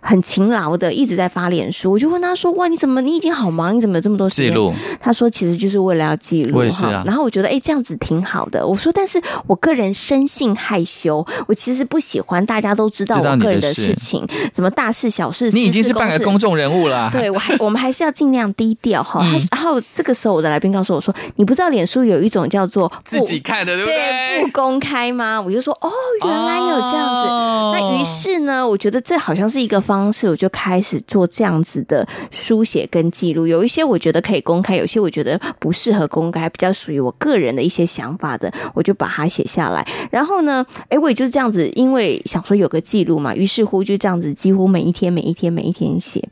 [0.07, 1.93] 很勤劳的，一直在发脸书。
[1.93, 4.75] 我就问他说：“哇，你怎么你已经好忙，你怎么有这么多时间？”记录。
[5.01, 7.03] 他说：“其实就是为了要记录。”哈啊。
[7.07, 8.67] 然后我觉得，哎，这样子挺好的。
[8.67, 17.09] 我说：“但是我个人生性害羞，我其实不喜欢大家都知道我个人的事情，什么大事小事。”你已经是半个公众人物了。
[17.13, 19.23] 对，我还 我们还是要尽量低调哈。
[19.25, 23.97] 嗯、然后这个时候，我的来宾告诉我说：“你不知道脸书有一种叫做自己看的，对不对？
[23.97, 25.91] 对，不公开吗？”我就说：“哦，
[26.23, 27.29] 原来有这样子。
[27.31, 29.94] 哦”那于是呢，我觉得这好像是一个方。
[29.95, 33.47] 方式，我就开始做这样子的书写跟记录。
[33.47, 39.87] 有一些我觉得可以公开，有些我觉得不适合公开，比较属于我个人的一些想法的，我就把它写下来。
[40.11, 46.29] 然后呢，哎，我也就是这样子，因为想说有个记录嘛，于是乎就这样子，几乎每一天、每一天、每一天写。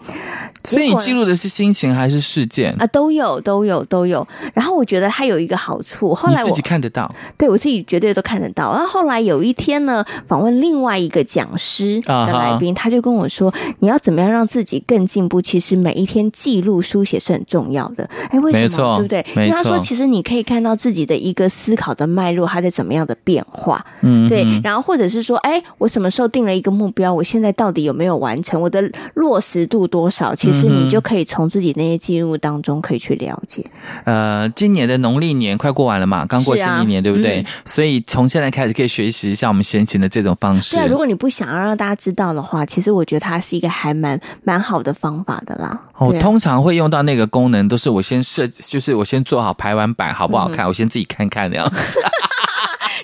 [0.64, 2.86] 所以你记录的是心情还是事件啊？
[2.88, 4.26] 都有，都有，都有。
[4.54, 8.72] 然后我觉得它有一个好处，后来我自己看得到，对我自己绝对都看得到。
[8.72, 15.40] 然后后来有一天呢，访问另外一个讲师的来宾，他就跟我说：“你要怎么样让自己更进步？
[15.42, 18.98] 其实每一天记录书写是很重要的。”哎，为什么？
[18.98, 19.24] 对不对？
[19.46, 23.84] 因为他说，其实你可以看到自己的一个思考的脉络，它在怎么样的变化。
[24.02, 24.46] 嗯，对。
[24.62, 27.12] 然后或者是说，哎，我什么时候定了一个目标？
[27.12, 28.60] 我现在到底有没有完成？
[28.60, 28.82] 我的
[29.14, 30.34] 落实度多少？
[30.34, 31.22] 其实你就可以。
[31.24, 33.64] 从自己那些记录当中可以去了解。
[34.04, 37.40] 呃，今年的农历年快过完了嘛，刚过新历年，啊、对不对？
[37.40, 40.76] 嗯、所以从现在开始可以学习一下我们先前的这种方式。
[40.76, 45.78] 对啊，如果你不想要让大家知道的话，其实我觉得它是一个还蛮蛮好的方法的啦。
[45.98, 52.00] 我、哦啊、通常会用到那个功能，都是我先设，就是我先做好排完版好不好看，嗯、我先自己看看那样子。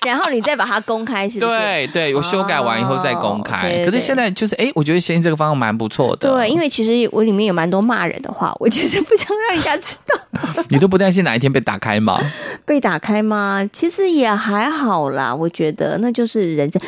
[0.07, 1.51] 然后你再把它公开，是不是？
[1.51, 3.59] 对对，我修改完以后再公开。
[3.59, 6.31] 哦、对对对，可是现在就是，哎，我觉得现在这个方法蛮不错的。
[6.31, 10.63] 对，因为其实我里面有蛮多骂人的话，我其实不想让人家知道。
[10.71, 12.19] 你都不担心哪一天被打开吗？
[12.65, 13.69] 被打开吗？
[13.73, 16.81] 其实也还好啦，我觉得那就是人家。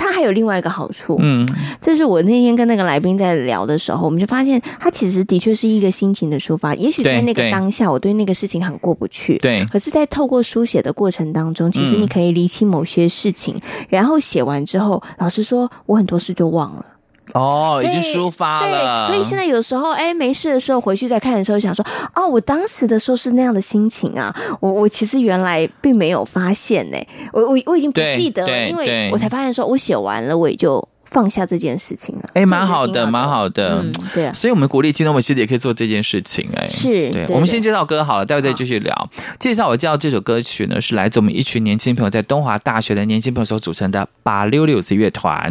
[0.00, 1.46] 它还有另外一个好处，嗯，
[1.78, 6.74] 这是我那天跟那个来宾在聊的时候，我们就发现，它其实的确是一个心情的抒发。
[6.74, 9.62] 也许在那个当下，我对那个事情很过不去，对。
[9.66, 16.86] 可是，在透过书写的过程当中，其实你可以理清某些事情，嗯、然后写完之后，老实说，我很多事就忘了。
[17.34, 19.08] 哦，已经抒发了。
[19.08, 26.96] 对，所以现在有时候，哎，没事的时候回去再看的时候，想说，哦，我当时的时候是那样的心情啊，我我其实原来并没有发现呢，
[27.32, 30.86] 我我我已经不记得了，因为我才发现说，我写完了，我也就。
[31.10, 39.10] 放下这件事情了，哎，蛮好的，蛮好的，嗯，对啊，所以我们鼓励听众们其实也可以做这件事情，哎，是，对，我们先介绍歌好了，待会再继续聊。
[39.38, 45.50] 介绍我介绍这首歌曲呢，是来自我们一群年轻朋友在东华大学的年轻朋友所组成的八六六四乐团。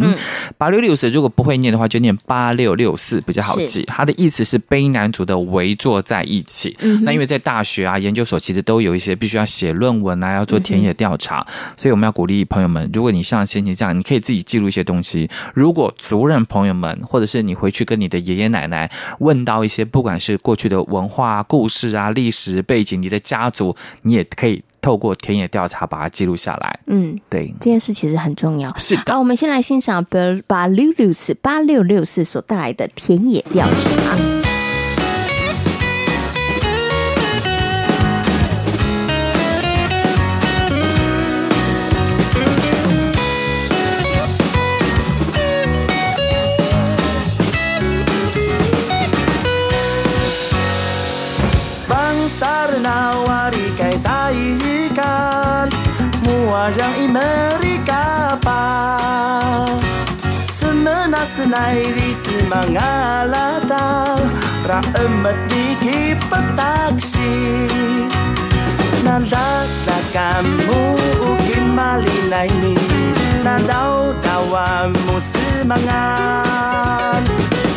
[0.58, 3.84] 八六六四如果不会念的话，就念八六六四比较好记。
[3.88, 6.76] 它的意思是卑南族的围坐在一起。
[6.82, 11.46] 嗯那因为在大学啊、研究所，其实都有一些必须要写论文啊，要做田野调查，
[11.76, 15.30] 所以我们要鼓励朋友们，如果你像先前这样，你可以自己记录一些东西。
[15.54, 26.80] 如果族人朋友们，或者是你回去跟你的爷爷奶奶问到一些，不管是过去的文化故事啊、历史背景，你的家族，你也可以透过田野调查把它记录下来。
[26.88, 28.76] 嗯，对，这件事其实很重要。
[28.78, 30.06] 是的，好，我们先来欣赏
[30.48, 34.39] 八六六四八六六四所带来的田野调查。
[56.78, 57.20] 让伊玛
[57.62, 59.66] 丽嘎巴，
[60.54, 63.74] 什么那是奈里是玛阿拉达，
[64.68, 67.20] 让阿玛蒂基巴达克西，
[69.04, 69.38] 那达
[69.86, 70.96] 达甘姆
[71.48, 72.78] 吉玛丽奈尼，
[73.44, 77.24] 那道达瓦姆斯玛安。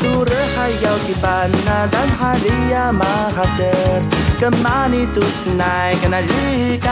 [0.02, 4.02] Surahayau di bana dan hadiah mahater
[4.38, 6.90] Kemani tu senai kena rikan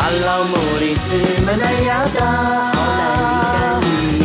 [0.00, 2.72] 알라우몰이 있으면 해야다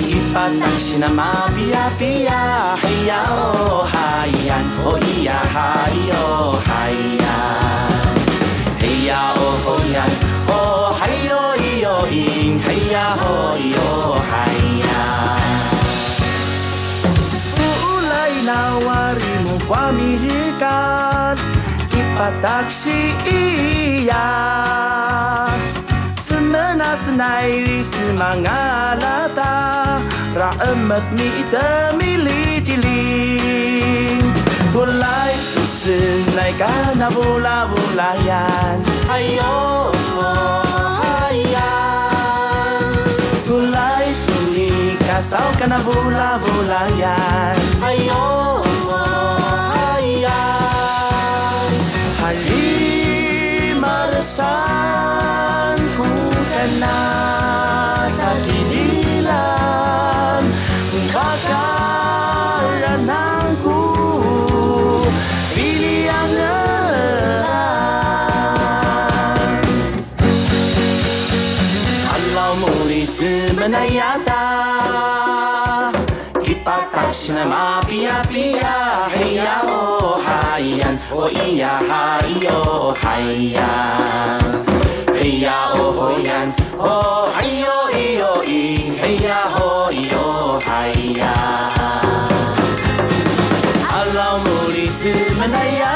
[0.07, 7.27] 이빠 당신아 마비야 비야 헤야오 하이안 오이야 하이오 하이안
[8.81, 10.09] 헤야오 호이안
[10.49, 10.51] 오
[10.93, 13.79] 하이오 이오잉 헤야 호이오
[14.29, 14.95] 하이안
[17.59, 21.35] Uulailah warimu kuamihilkan
[21.95, 24.27] Ipa taksi iya
[26.75, 29.51] nasnai semangalata
[30.39, 31.67] ra emet mi te
[31.97, 33.01] mili dili
[34.73, 35.33] Bulai
[36.35, 36.51] nai
[37.15, 38.77] bula bulayan
[39.15, 39.55] ayo
[41.29, 42.91] ayan
[43.47, 44.71] Bulai tuni
[45.07, 47.55] kasau kana bula bulayan
[47.91, 48.27] ayo
[49.95, 51.71] ayan
[52.19, 53.97] Halima
[54.35, 54.53] sa
[77.25, 84.61] Shina ma pia pia heya oh, o hayan o oh, iya hayo oh, hayan
[85.15, 90.69] heya o hoyan 哦嗨哟嗨呀，嘿，哟咿哟咿，嘿呀吼咿哟嗨
[91.19, 91.23] 呀，
[93.89, 95.94] 阿拉木里斯曼那呀。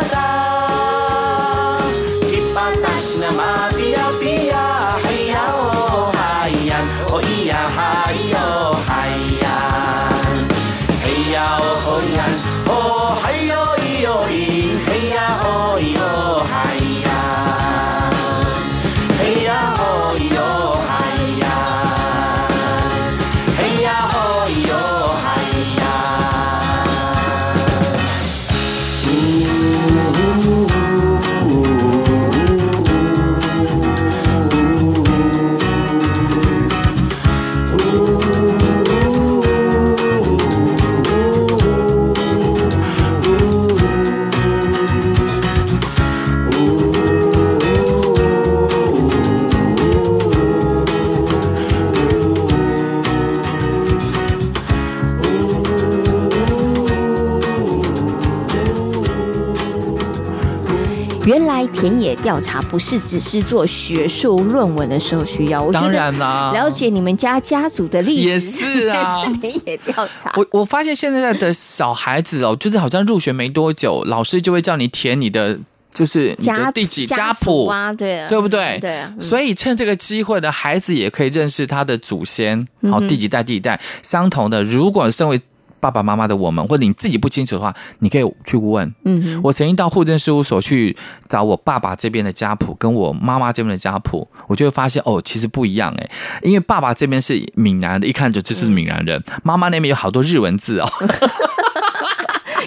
[61.80, 70.34] 田野调查不是只是做学术论文的时候需要，当然啦了解你们家家族的历史也是啊 是田野调查。
[70.36, 75.58] 我我发现现在的小孩子哦，就是好像入学没多久，老师就会叫你填你的
[75.94, 78.78] 就是家第几家谱谱啊，对啊对不对？
[78.80, 82.60] 对啊，嗯所以趁这个机会呢，孩子也可以认识他的祖先，
[82.92, 84.62] 好、嗯第几代第几代相同的。
[84.64, 85.40] 如果身为
[85.80, 88.94] 爸爸妈妈的我们，或者你自己不清楚的话，你可以去问。
[89.06, 90.96] 嗯，我曾经到户政事务所去
[91.28, 96.10] 找我爸爸这边的家谱，跟我妈妈这边的家谱，我就会发现哦，其实不一样哎，
[96.42, 100.90] 因为爸爸这边是闽南的，一看就就是闽南人；妈妈那边有好多日文字哦。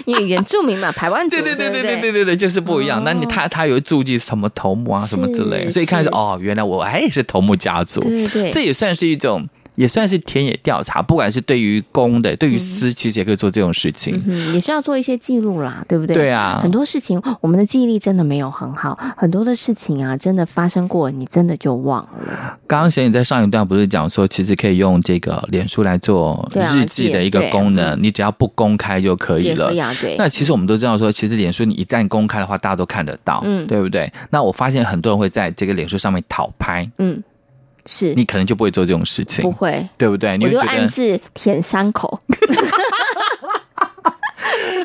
[0.05, 2.99] 因为原住民嘛，台湾族， 对对对对对不对对对，就是不一样。
[2.99, 8.01] 哦那你他他有注记什么头目啊什么之类所以一看是是哦，原来我还也是头目家族。
[8.01, 11.01] 对对对这也算是一种，也算是田野调查。
[11.01, 14.21] 不管是对于公的，对于私，其实也可以做这种事情。
[14.25, 16.15] 嗯，也是要做一些记录啦，对不对？
[16.15, 22.57] 对啊很多事情我们的记忆力真的没有很好，很多的事情啊，真的发生过，你真的就忘了。
[22.67, 29.71] 刚刚贤你在上一段不是讲说，其实可以用这个脸书来做日记的一个功能，对你只要不公开就可以了。
[30.17, 34.11] 那其实我们都知道说，其实脸书你一旦公开的话，大家都看得到，嗯对不对？
[34.29, 37.21] 那我发现很多人会在这个脸书上面讨拍，嗯，
[37.85, 40.37] 是你可能就不会做这种事情不，会，对不对？
[40.37, 42.19] 你就暗自舔伤口。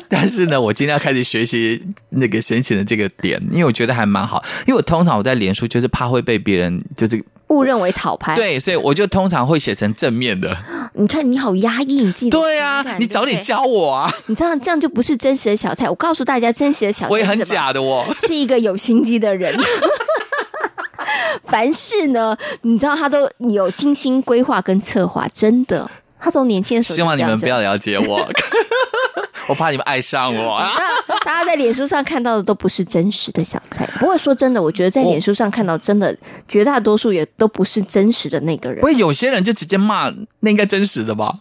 [0.07, 4.43] 但是呢，我今天要开始学习那个神情的这个点，因为我觉得还蛮好。
[4.65, 10.57] 因为我通常我在脸书就是怕会被别人就是误认为讨拍，，对，所以我就通常会写成正面的。
[10.93, 14.11] 你看你好压抑，你自己对啊你早点，教我啊！
[14.25, 15.87] 你这样这样就不是真实的小蔡。
[15.87, 18.05] 我告诉大家，真实的小蔡我也很假的哦。
[18.19, 19.55] 是一个有心机的人。
[21.49, 25.89] 凡事呢，你知道他都有精心规划跟策划，真的。
[26.21, 28.29] 他从年轻的时候希望你们不要了解我，
[29.47, 30.69] 我怕你们爱上我啊！
[31.07, 33.87] 大大家在脸书上看到的都不是真实的小蔡。
[33.99, 36.13] 不过说真的，我觉得在脸书上看到真的
[36.45, 38.87] 绝大多数也都不是真实的那个人不。
[38.87, 41.39] 会有些人就直接骂，那应该真实的吧？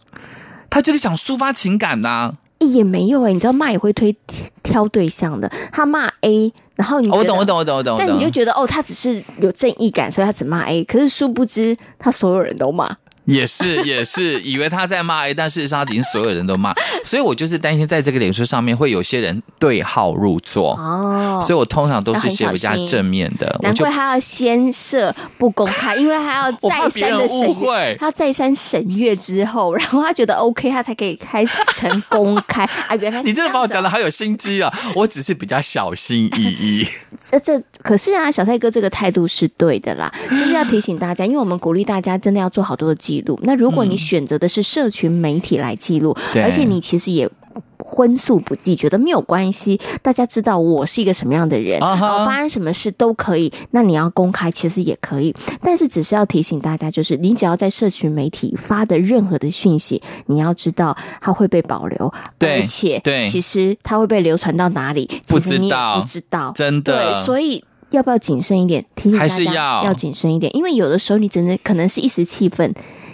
[0.70, 4.14] 他就是想抒发情感啊呐、欸也没有哎、你知道骂也会推
[4.62, 5.50] 挑对象的。
[5.72, 7.76] 他骂 A，然后你我懂，我懂，我懂。
[7.76, 10.84] 我懂但你就觉得哦，他只是有正义感，所以他只骂 A。
[10.84, 12.96] 可是殊不知，他所有人都骂。
[13.28, 16.74] 也是 也是，以为他在骂 A，但事实上他已经所有人都骂，
[17.04, 27.54] 所以我就是担心在这个脸书上面会有些人对号入座，哦，所以我通常都是写比较正面的，难怪他要先设不公开， 因为他要再三的审
[27.98, 32.94] 他要再三审阅之后， 然后他觉得 OK，他才可以开成公开啊。
[32.96, 34.72] 原来是你真的把我讲的的好有心机啊！
[34.94, 36.86] 我只是比较小心翼翼。
[37.18, 43.38] 这这可是啊，小蔡哥这个态度是对的啦，就是要提醒大家，因为我们鼓励大家真的要做好多的记录。
[43.42, 47.28] 那如果你选择的是社群媒体来记录，对而且你其实也。
[47.80, 49.80] 荤素不忌，觉得没有关系。
[50.02, 53.50] 大家知道我是一个什么样的人，发生什么事都可以。
[53.70, 67.64] 那你要公开，其实也可以，但是只是要提醒大家，就是你只要在社群媒体发的任何的讯息，你要知道它会被保留，对而且对其实它会被流传到哪里，其实你也不知道，真的对，所以。
[67.90, 68.84] 要不要谨慎一点？
[68.94, 72.70] 提醒大家要要谨慎一点，因为有的时候你真的可能是一时气愤，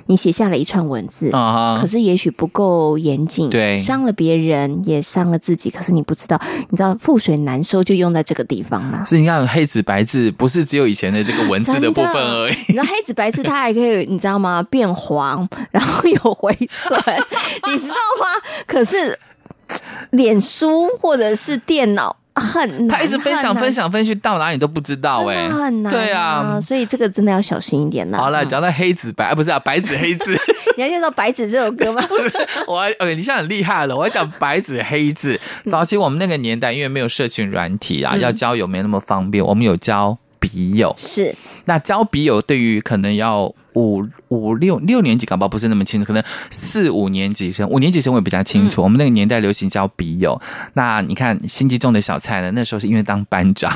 [0.07, 9.05] 你写下了一串文字可是也许不够严谨，对伤了别人也伤了自己，可是你不知道，你知道覆水难收就用在这个地方嘛。
[9.05, 12.55] 所以你看黑字白字，不是只有以前的这个文字的部分而已。
[12.69, 14.63] 你知道黑字白字它还可以，你知道吗？
[14.71, 16.99] 变黄，然后有回损，
[17.71, 18.27] 你知道吗？
[18.67, 19.19] 可是
[20.11, 22.17] 脸书或者是电脑。
[22.35, 28.19] 很难，他一直分享分享分享到哪里都不知道哎、欸，很难，对啊，所以这个真的要小心一点啦。
[28.19, 30.37] 好了，讲到黑子白，啊、不是啊，白纸黑字，
[30.77, 32.03] 你还介绍白纸这首歌吗？
[32.09, 32.31] 不是，
[32.67, 35.41] 我还，哎，你现在很厉害了，我要讲白纸黑字。
[35.71, 41.35] 早期我们那个年代，因为没有社群软体啊，嗯、要交友没那么方便，我们有交笔友，是
[41.67, 43.55] 那交笔友对于可能要。
[43.75, 48.83] 五五六六年级，搞不好不是那么清楚，可能四五年级生，五年级生我也比较清楚。
[48.83, 50.41] 嗯、我们那个年代流行交笔友，
[50.75, 52.51] 那你看心机重的小蔡呢？
[52.53, 53.73] 那时候是因为当班长，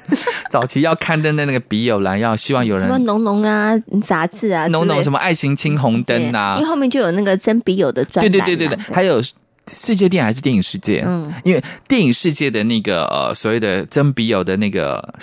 [0.50, 9.22] 早期要刊登的那个笔友栏，要希望有人什么浓浓啊杂志啊，浓浓什么爱情青红灯啊，因为后面就有那个真笔友的专栏，对对对对对，还有
[9.66, 15.14] 世界电影还是电影世界，嗯，因为电影世界的那个呃所谓的真笔友的那个。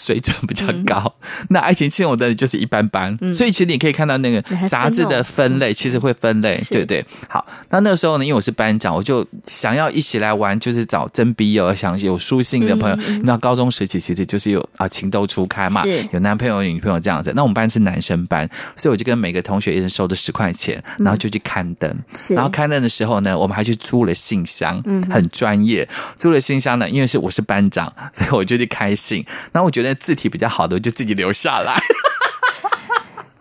[0.00, 7.04] 水准比较高，嗯、那爱情青红灯就是一般般，嗯、所以其实你可以看到那个杂志的分类，其实会分类，对不对？
[7.28, 12.96] 好，那那个时候呢，因为我是班长，我就想要一起来玩，就是找真笔友，想有书信的朋友。
[13.24, 17.30] 那、嗯、高中时期其实就是有啊情窦初开嘛，有男朋友有女朋友这样子。
[17.36, 21.90] 那我们班是男生班，所以我就跟每个同学一人收了十块钱，然后就去刊登。
[21.90, 25.86] 嗯、然后刊登的时候呢，我们还去租了信箱，嗯，很专业。
[26.16, 29.22] 租了信箱呢，因为是我是班长，所以我就去开信。
[29.52, 29.89] 然后我觉得。
[29.94, 31.74] 字体比较好的，就自己留下来。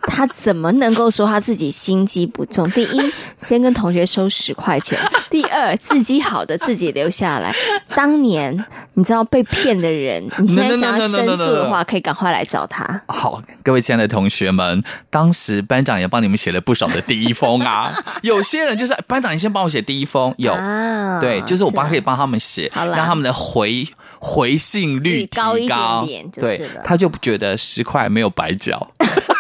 [0.01, 2.69] 他怎么能够说他自己心机不重？
[2.71, 3.01] 第一，
[3.37, 4.97] 先跟同学收十块钱；
[5.29, 7.53] 第二，自己好的自己留下来。
[7.95, 13.01] 当年你知道被骗的人，你现在想要申诉的话，可以赶快来找他。
[13.07, 17.93] 好，各位亲爱的同学们，当时班长也帮你们写了不少的第一封啊。
[18.23, 20.33] 有些人就是班长，你先帮我写第一封。
[20.37, 23.87] 有，啊、对，就是我帮可以帮他们写，让他们的回。
[24.21, 28.91] 回信率高一点点，对，他就觉得十块没有白缴。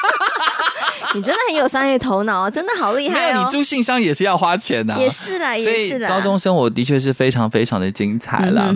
[1.15, 3.43] 你真的很有商业头脑啊，真的好厉害哦！
[3.43, 6.09] 你住信箱也是要花钱的，也是啦，也是啦。
[6.09, 8.73] 高中生活的确是非常非常的精彩了。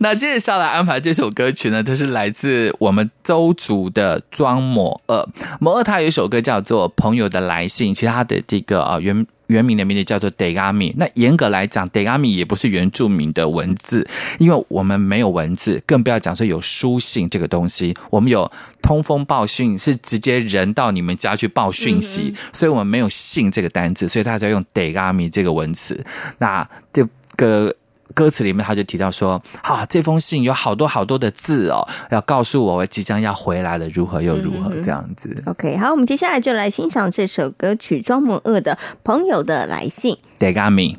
[0.00, 5.26] 那接下来安排这首歌曲呢，它是来自我们周族的庄某二，
[5.60, 9.26] 某二他有一首歌叫做《朋友的来信》，其实他的这个啊原。
[9.46, 14.06] 原名的名字叫做 Degami，那严格来讲，Degami 也不是原住民的文字，
[14.38, 17.96] 因为我们没有文字，更不要讲说有书信这个东西。
[18.10, 18.50] 我们有
[18.82, 26.04] 通风报讯，是直接人到你们家去报讯息，所以我们没有信这个单字，所以大家用 Degami 这个文词。
[26.38, 27.74] 那这个。
[28.14, 35.34] 歌词里面他就提到说：“哈、啊，这封信有好多好多的字哦，要告诉我我即将要回来了，如何又如何这样子。
[35.44, 40.16] 嗯” OK，好，我们接下来就来欣赏这首歌曲庄摩二的《朋友的来信》。
[40.40, 40.96] Degami。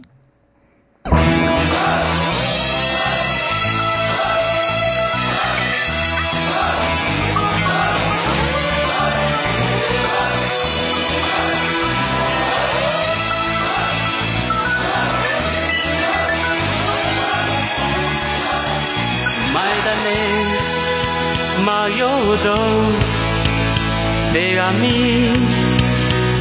[24.36, 24.89] 手紙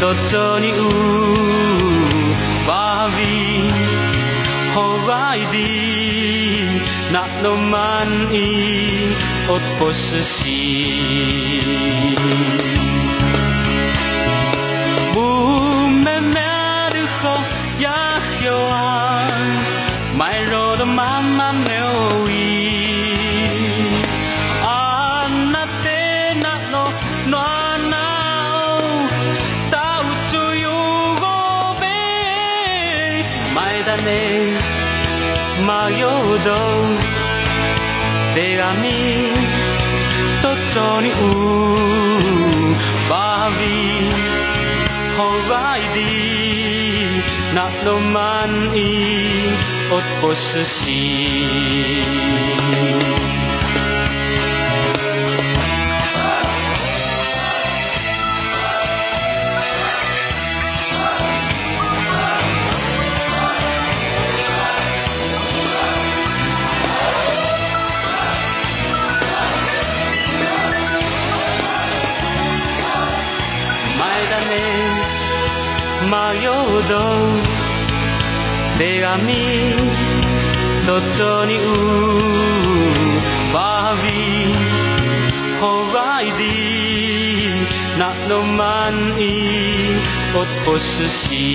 [0.00, 0.82] とっとに奪
[3.20, 3.22] い
[4.74, 9.14] ホワイディなのまんい
[9.48, 12.13] おっぽすし
[36.44, 36.98] dong
[38.34, 39.00] te gami
[40.42, 41.32] totoni u
[43.10, 43.80] bavi
[45.16, 46.12] hawai di
[47.56, 48.52] na loman
[48.86, 48.90] i
[49.96, 51.02] ot posesi
[79.14, 79.70] kami
[80.82, 81.58] Totoni
[83.54, 84.26] ubawi
[85.62, 86.58] Horaidi
[87.94, 89.38] Nak noman i
[90.34, 91.54] Ot posesi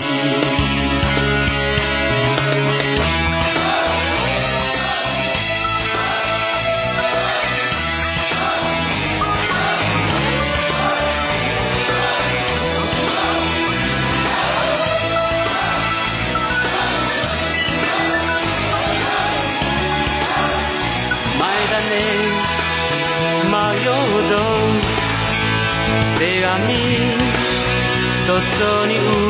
[28.41, 29.20] 不是心。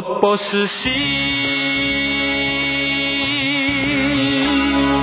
[0.00, 0.92] 我是心。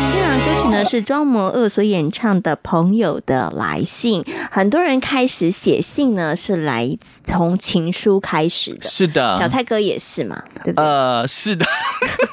[0.07, 10.85] 现场歌曲呢是庄摩恶所演唱的《朋友的来信》，很多人开始写信呢是来从情书开始的，是的，小蔡哥也是嘛，对不对？
[10.85, 11.65] 呃，是的。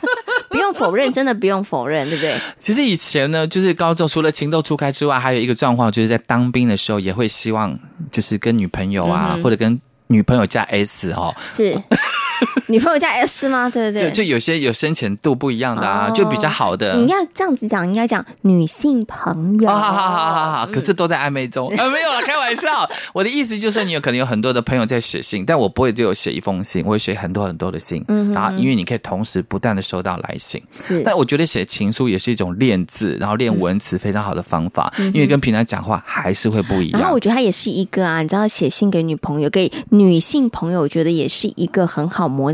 [0.49, 2.37] 不用否认，真的不用否认，对不对？
[2.59, 7.77] 其实以前呢，就是高中除了情窦初开之外，还有一个状况，就是在当兵的时候，也会希望
[8.13, 11.77] 就是跟女朋友啊，嗯、或者跟女朋友加 S 哦，是。
[12.69, 13.69] 女朋友加 S 吗？
[13.71, 16.95] 对对对，就就有些有深浅度不一样的啊，哦、就比较好的。
[16.97, 19.69] 你要这样子讲，应该讲女性朋友。
[19.69, 22.89] 好好好好好好，可是都在暧昧中、嗯、啊， 没有了，开玩笑。
[23.13, 28.05] 我的意思就是，你有可能有很多的朋友在写信，但我不会只有写一封信，我会写很多很多的信。
[28.33, 30.63] 然后因为你可以同时不断的收到来信。
[30.71, 37.01] 是，但我觉得写情书也是一种练字，然后练文词非常好的方法，嗯、因为跟平常讲话还是会不一样。
[37.01, 42.53] 然后我觉得它也是一个啊，你知道，写信给女朋友，给女性朋友，我觉得也是一个很好模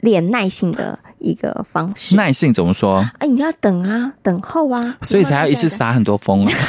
[0.00, 2.14] 练耐性的一个方式。
[2.14, 3.04] 耐性怎么说？
[3.18, 6.52] 哎，你要等啊，等候啊，所以才要一次撒很多风啊。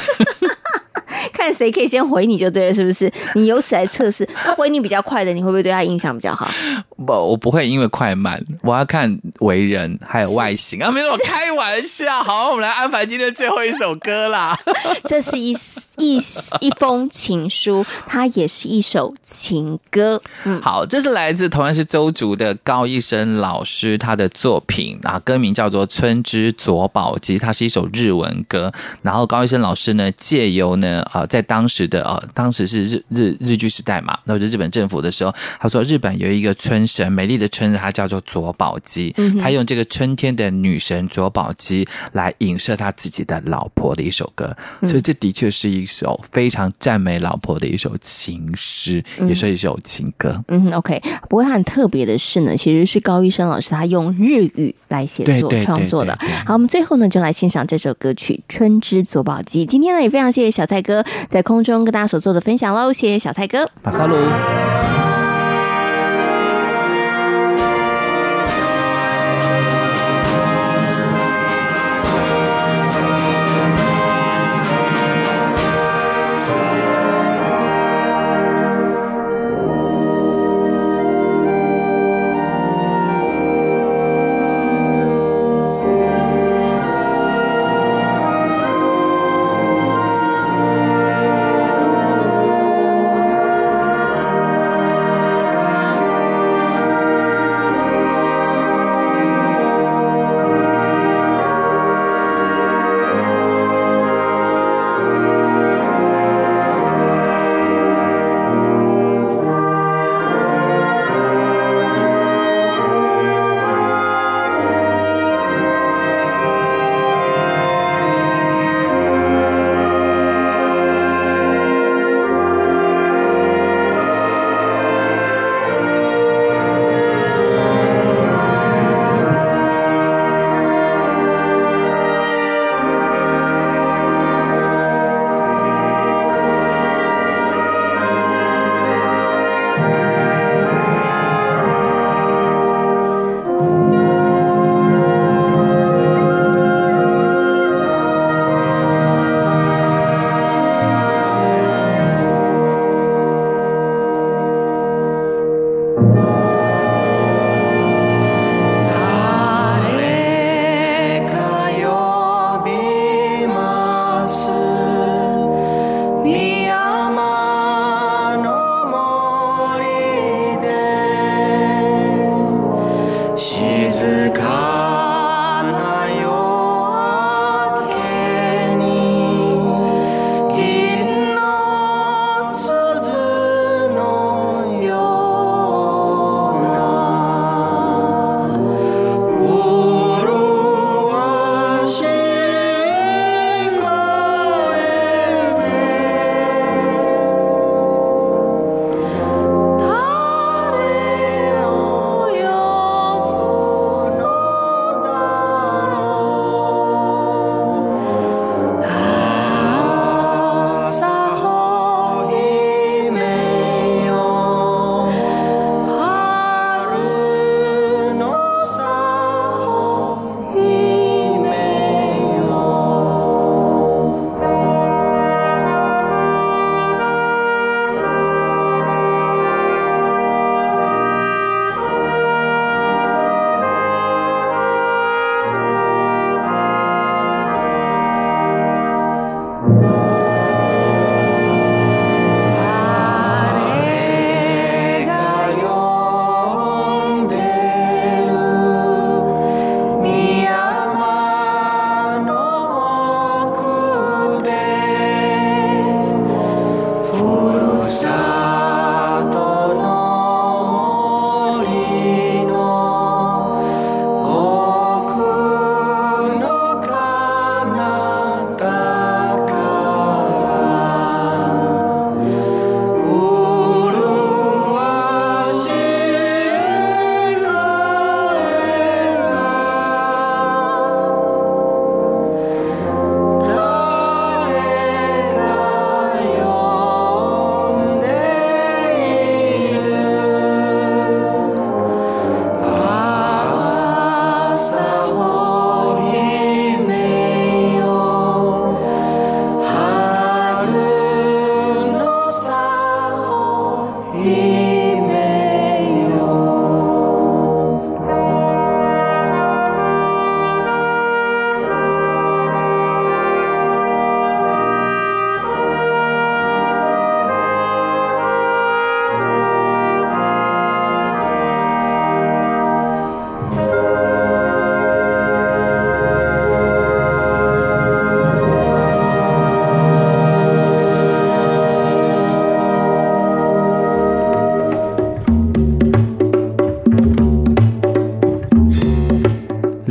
[1.34, 3.12] 看谁可以先回你就对了，是不是？
[3.36, 6.50] 你由此来测试，他回你比较快的，你会不会对他印象比较好？
[7.06, 10.92] 不，我不会因为快慢，我要看为人还有外形啊。
[10.92, 12.24] 没有，开玩笑。
[12.24, 14.58] 好，我们来安排今天最后一首歌啦。
[15.06, 15.52] 这是一
[15.98, 16.18] 一
[16.60, 20.22] 一封情书，它也是一首情歌。
[20.46, 28.72] 嗯，好，这是来自同样是周族的高一生老师他的作品啊，歌名叫做《春之佐保姬》，它是一首日文歌。
[29.02, 31.26] 然后高一生老师呢，借由呢啊。
[31.28, 38.80] 在当时的呃，当时是日日日据时代嘛，然后就日本政府的时候，他说日本有一个村神，美丽的春，它叫做佐保
[39.34, 50.44] 姬，他用这个春天的女神卓宝姬来影射他自己的老婆的一首歌，所以这的确是一首非常赞美老婆的一首情诗，也是一首情歌。
[50.48, 51.02] 嗯，OK。
[51.30, 56.18] 不过他很特别的是呢，其实是高医生老师他用日语来写作创作的。
[56.46, 59.66] 好，我们最后呢就来欣赏这首歌曲《春之佐宝姬》。
[59.70, 61.04] 今天呢也非常谢谢小蔡哥。
[61.30, 65.07] 在空中跟大家所做的分享喽，谢谢小蔡哥，马萨鲁。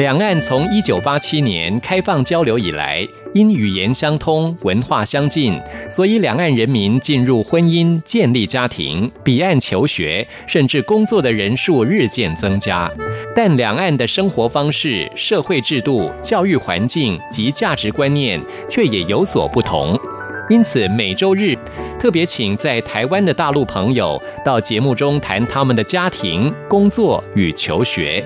[0.07, 3.04] 两岸从一九八七年开放交流以来，
[3.34, 12.88] 因语言相通、文化相近，所以两岸人民进入婚姻、建立家庭、彼岸求学，甚至工作的人数日渐增加。
[13.34, 18.40] 但两岸的生活方式、社会制度、教育环境及价值观念
[18.70, 19.98] 却也有所不同。
[20.48, 21.59] 因此，每周日
[21.99, 28.24] 特别请在台湾的大陆朋友到节目中谈他们的家庭、工作与求学。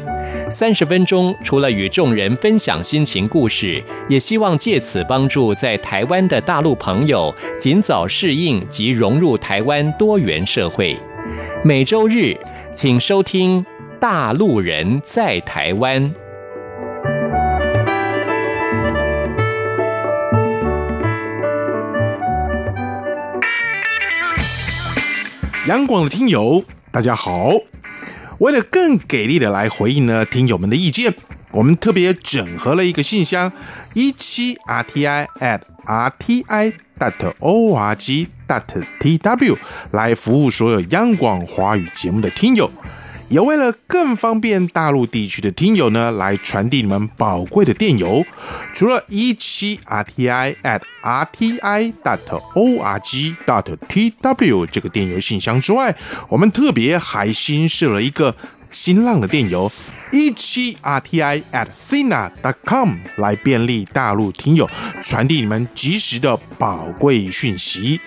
[0.51, 10.97] 三十分钟，除了与众人分享心情故事，也希望借此帮助在台湾的大陆朋友尽早适应及融入台湾多元社会。
[11.65, 12.37] 每周日，
[12.75, 13.65] 请收听
[13.99, 16.03] 《大陆人在台湾》。
[25.67, 27.51] 央广的听友，大家好！
[28.39, 31.15] 为了更给力的来回应呢听友们的意见，
[31.51, 33.53] 我们特别整合了一个信箱
[33.93, 38.63] 一七 rti at rti dot org dot
[38.99, 39.59] tw
[39.91, 42.71] 来服务所有央广华语节目的听友。
[43.31, 48.27] 也为了更方便大陆地区的听友呢，来传递你们宝贵的电邮，
[48.73, 52.19] 除了一七 rti at rti dot
[52.57, 55.95] org dot tw 这个电邮信箱之外，
[56.29, 58.35] 我们特别还新设了一个
[58.69, 59.71] 新浪的电邮
[60.11, 64.69] 一七 rti at sina dot com 来便利大陆听友
[65.05, 68.01] 传递你们及时的宝贵讯息。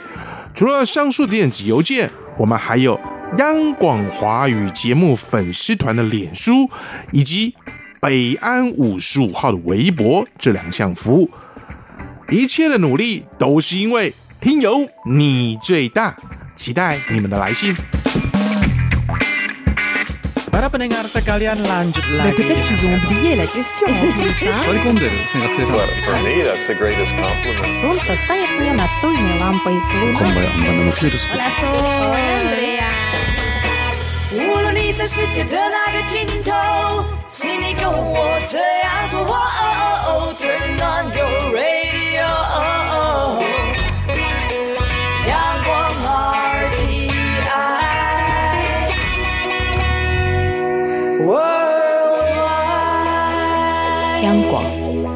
[0.54, 3.00] 除了上述的电子邮件，我们还有。
[3.38, 6.70] 央广华语节目粉丝团的脸书，
[7.12, 7.56] 以及
[8.00, 11.32] 北安五十五号的微博这两项服务，
[12.30, 16.16] 一切的努力都是因为听友你最大，
[16.56, 17.74] 期待你们的来信。
[34.36, 36.52] 无论你在世界的哪个尽头，
[37.28, 39.20] 请你跟我这样做。
[39.22, 39.64] 哦哦
[40.08, 42.26] 哦 Turn on your radio，
[45.28, 45.32] 央
[45.64, 45.72] 广
[46.66, 47.14] RTI
[51.24, 51.84] Worldwide，
[54.24, 54.66] 央广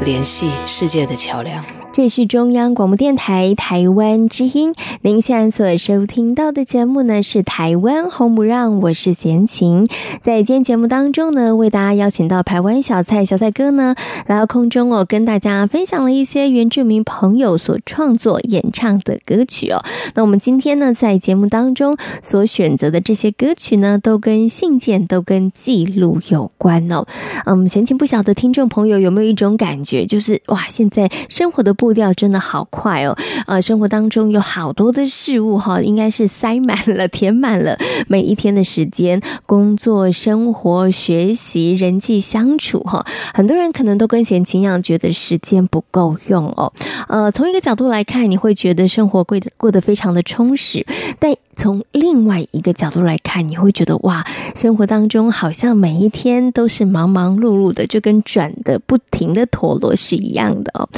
[0.05, 1.65] 联系世界的桥梁。
[1.98, 4.72] 这是中央广播电台台湾之音，
[5.02, 9.88] 您现在所收听到的节目呢是台湾红不让，我是贤琴。
[10.22, 13.95] 在今天节目当中呢，为大家邀请到台湾小蔡小蔡哥呢
[14.28, 19.84] 来到空中哦，跟大家分享了一些原住民朋友所创作演唱的歌曲哦。
[20.14, 27.08] 那我们今天呢，在节目当中所选择的这些歌曲呢，都跟信件、都跟记录有关哦。
[27.48, 33.16] 嗯，贤琴不晓得听众朋友有没有一种感觉，就是哇，现在生活的不步调真的好快哦，
[33.46, 37.78] 呃，生活当中有好多的事物哈，应该是塞满了、填满了
[38.10, 46.74] 每一天的时间，工作、生活、学习、人际相处哈，很多人可能都跟贤琴一样，觉得时间不够用哦。
[47.08, 50.86] 呃，从一个角度来看，你会觉得生活过得过得非常的充实，
[51.20, 60.90] 但从另外一个角度来看，你会觉得哇，生活当中好像每一天都是忙忙碌碌的，就跟转的不停的陀螺是一样的哦，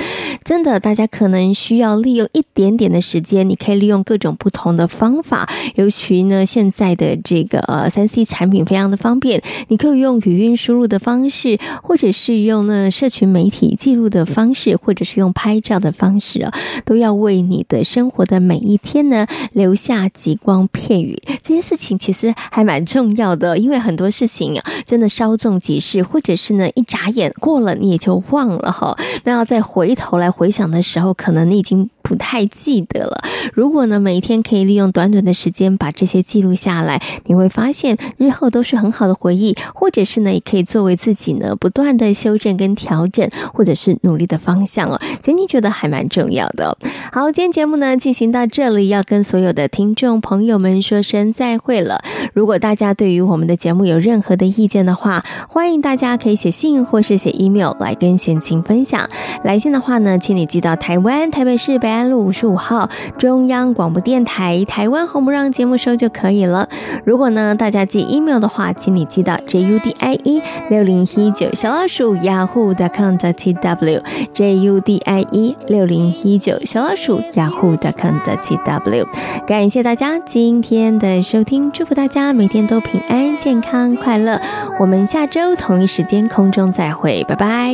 [0.44, 0.80] 真的。
[0.80, 5.48] 大家可能需要利用一点点的时间，你可以利用各种不同的方法。
[5.76, 16.54] 尤其呢，现在的这个呃三 C 产品非常的方便，你可以用语音输入的方式，或者是用呢社群媒体记录的方式，或者是用拍照的方式啊，
[16.86, 21.22] 都要为你的生活的每一天呢留下吉光片羽。
[21.42, 28.98] 这件事情其实还蛮重要的，因为很多事情啊，真的稍纵即逝，或者是呢一眨眼过了你也就忘了哈。
[29.26, 33.22] 那要再回头来回想的时候，可能你已经不太记得了。
[33.54, 45.00] 如果呢，每一天可以利用短短的时间把这些记录下来，你会发现日后都是很好的回忆，或者是呢，也可以作为自己呢不断的修正跟调整，或者是努力的方向哦。
[45.22, 46.78] 所以你觉得还蛮重要的。
[47.12, 52.02] 好，今天节目呢进行到这里，要跟所有的听众朋友们说声再会了。
[52.34, 59.08] 如果大家对于我们的节目有任何的意见的话，欢迎大家可以写信或是写 email 来跟贤琴分享。
[59.44, 66.68] 来信的话呢，请你寄到台湾台北市北安路五十五号中央广播电台台湾红不让节目收就可以了。
[67.06, 74.02] 如果呢大家寄 email 的话，请你寄到 j u d i e 六零一九小老鼠 Yahoo.com.tw
[74.34, 79.06] JUDIE 六零一九小老鼠 yahoo.com.tw。
[79.46, 84.40] 感谢大家今天的收听，祝福大家每天都平安、健康、快乐。
[84.80, 87.74] 我们下周同一时间空中再会，拜拜。